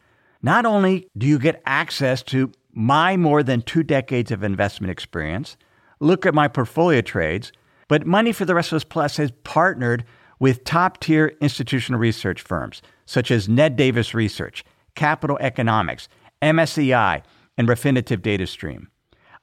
Not 0.41 0.65
only 0.65 1.07
do 1.17 1.27
you 1.27 1.37
get 1.37 1.61
access 1.65 2.23
to 2.23 2.51
my 2.71 3.17
more 3.17 3.43
than 3.43 3.61
two 3.61 3.83
decades 3.83 4.31
of 4.31 4.43
investment 4.43 4.91
experience, 4.91 5.57
look 5.99 6.25
at 6.25 6.33
my 6.33 6.47
portfolio 6.47 7.01
trades, 7.01 7.51
but 7.87 8.05
Money 8.05 8.31
for 8.31 8.45
the 8.45 8.55
Rest 8.55 8.71
of 8.71 8.77
Us 8.77 8.83
Plus 8.83 9.17
has 9.17 9.31
partnered 9.43 10.05
with 10.39 10.63
top 10.63 10.99
tier 10.99 11.33
institutional 11.41 11.99
research 11.99 12.41
firms 12.41 12.81
such 13.05 13.31
as 13.31 13.49
Ned 13.49 13.75
Davis 13.75 14.13
Research, 14.13 14.63
Capital 14.95 15.37
Economics, 15.41 16.07
MSCI, 16.41 17.23
and 17.57 17.67
Refinitiv 17.67 18.21
Data 18.21 18.47
Stream. 18.47 18.87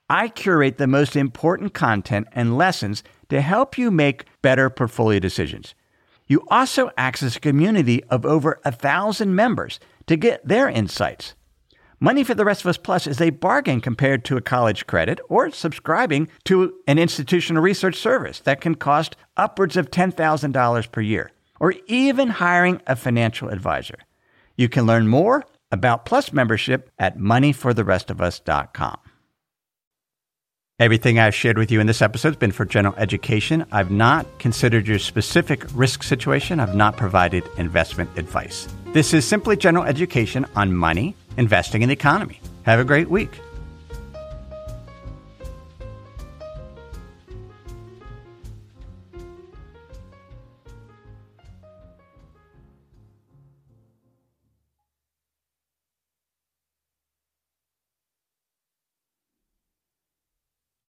I 0.08 0.28
curate 0.28 0.78
the 0.78 0.86
most 0.86 1.16
important 1.16 1.74
content 1.74 2.28
and 2.32 2.56
lessons 2.56 3.02
to 3.28 3.40
help 3.40 3.76
you 3.76 3.90
make 3.90 4.24
better 4.40 4.70
portfolio 4.70 5.18
decisions. 5.18 5.74
You 6.28 6.42
also 6.48 6.90
access 6.96 7.36
a 7.36 7.40
community 7.40 8.02
of 8.04 8.24
over 8.24 8.60
a 8.64 8.72
thousand 8.72 9.34
members 9.34 9.78
to 10.06 10.16
get 10.16 10.46
their 10.46 10.68
insights. 10.68 11.34
Money 11.98 12.22
for 12.22 12.34
the 12.34 12.44
Rest 12.44 12.60
of 12.60 12.66
Us 12.66 12.76
Plus 12.76 13.06
is 13.06 13.20
a 13.20 13.30
bargain 13.30 13.80
compared 13.80 14.24
to 14.26 14.36
a 14.36 14.42
college 14.42 14.86
credit 14.86 15.18
or 15.30 15.50
subscribing 15.50 16.28
to 16.44 16.74
an 16.86 16.98
institutional 16.98 17.62
research 17.62 17.96
service 17.96 18.40
that 18.40 18.60
can 18.60 18.74
cost 18.74 19.16
upwards 19.36 19.78
of 19.78 19.90
$10,000 19.90 20.92
per 20.92 21.00
year, 21.00 21.32
or 21.58 21.74
even 21.86 22.28
hiring 22.28 22.82
a 22.86 22.96
financial 22.96 23.48
advisor. 23.48 23.96
You 24.56 24.68
can 24.68 24.84
learn 24.84 25.08
more 25.08 25.44
about 25.72 26.04
Plus 26.04 26.34
membership 26.34 26.90
at 26.98 27.18
moneyfortherestofus.com. 27.18 28.98
Everything 30.78 31.18
I've 31.18 31.34
shared 31.34 31.56
with 31.56 31.70
you 31.70 31.80
in 31.80 31.86
this 31.86 32.02
episode 32.02 32.28
has 32.28 32.36
been 32.36 32.52
for 32.52 32.66
general 32.66 32.94
education. 32.96 33.64
I've 33.72 33.90
not 33.90 34.26
considered 34.38 34.86
your 34.86 34.98
specific 34.98 35.64
risk 35.72 36.02
situation. 36.02 36.60
I've 36.60 36.74
not 36.74 36.98
provided 36.98 37.44
investment 37.56 38.10
advice. 38.18 38.68
This 38.96 39.12
is 39.12 39.26
simply 39.26 39.58
general 39.58 39.84
education 39.84 40.46
on 40.56 40.72
money, 40.72 41.14
investing, 41.36 41.82
and 41.82 41.90
the 41.90 41.92
economy. 41.92 42.40
Have 42.62 42.80
a 42.80 42.84
great 42.84 43.10
week. 43.10 43.28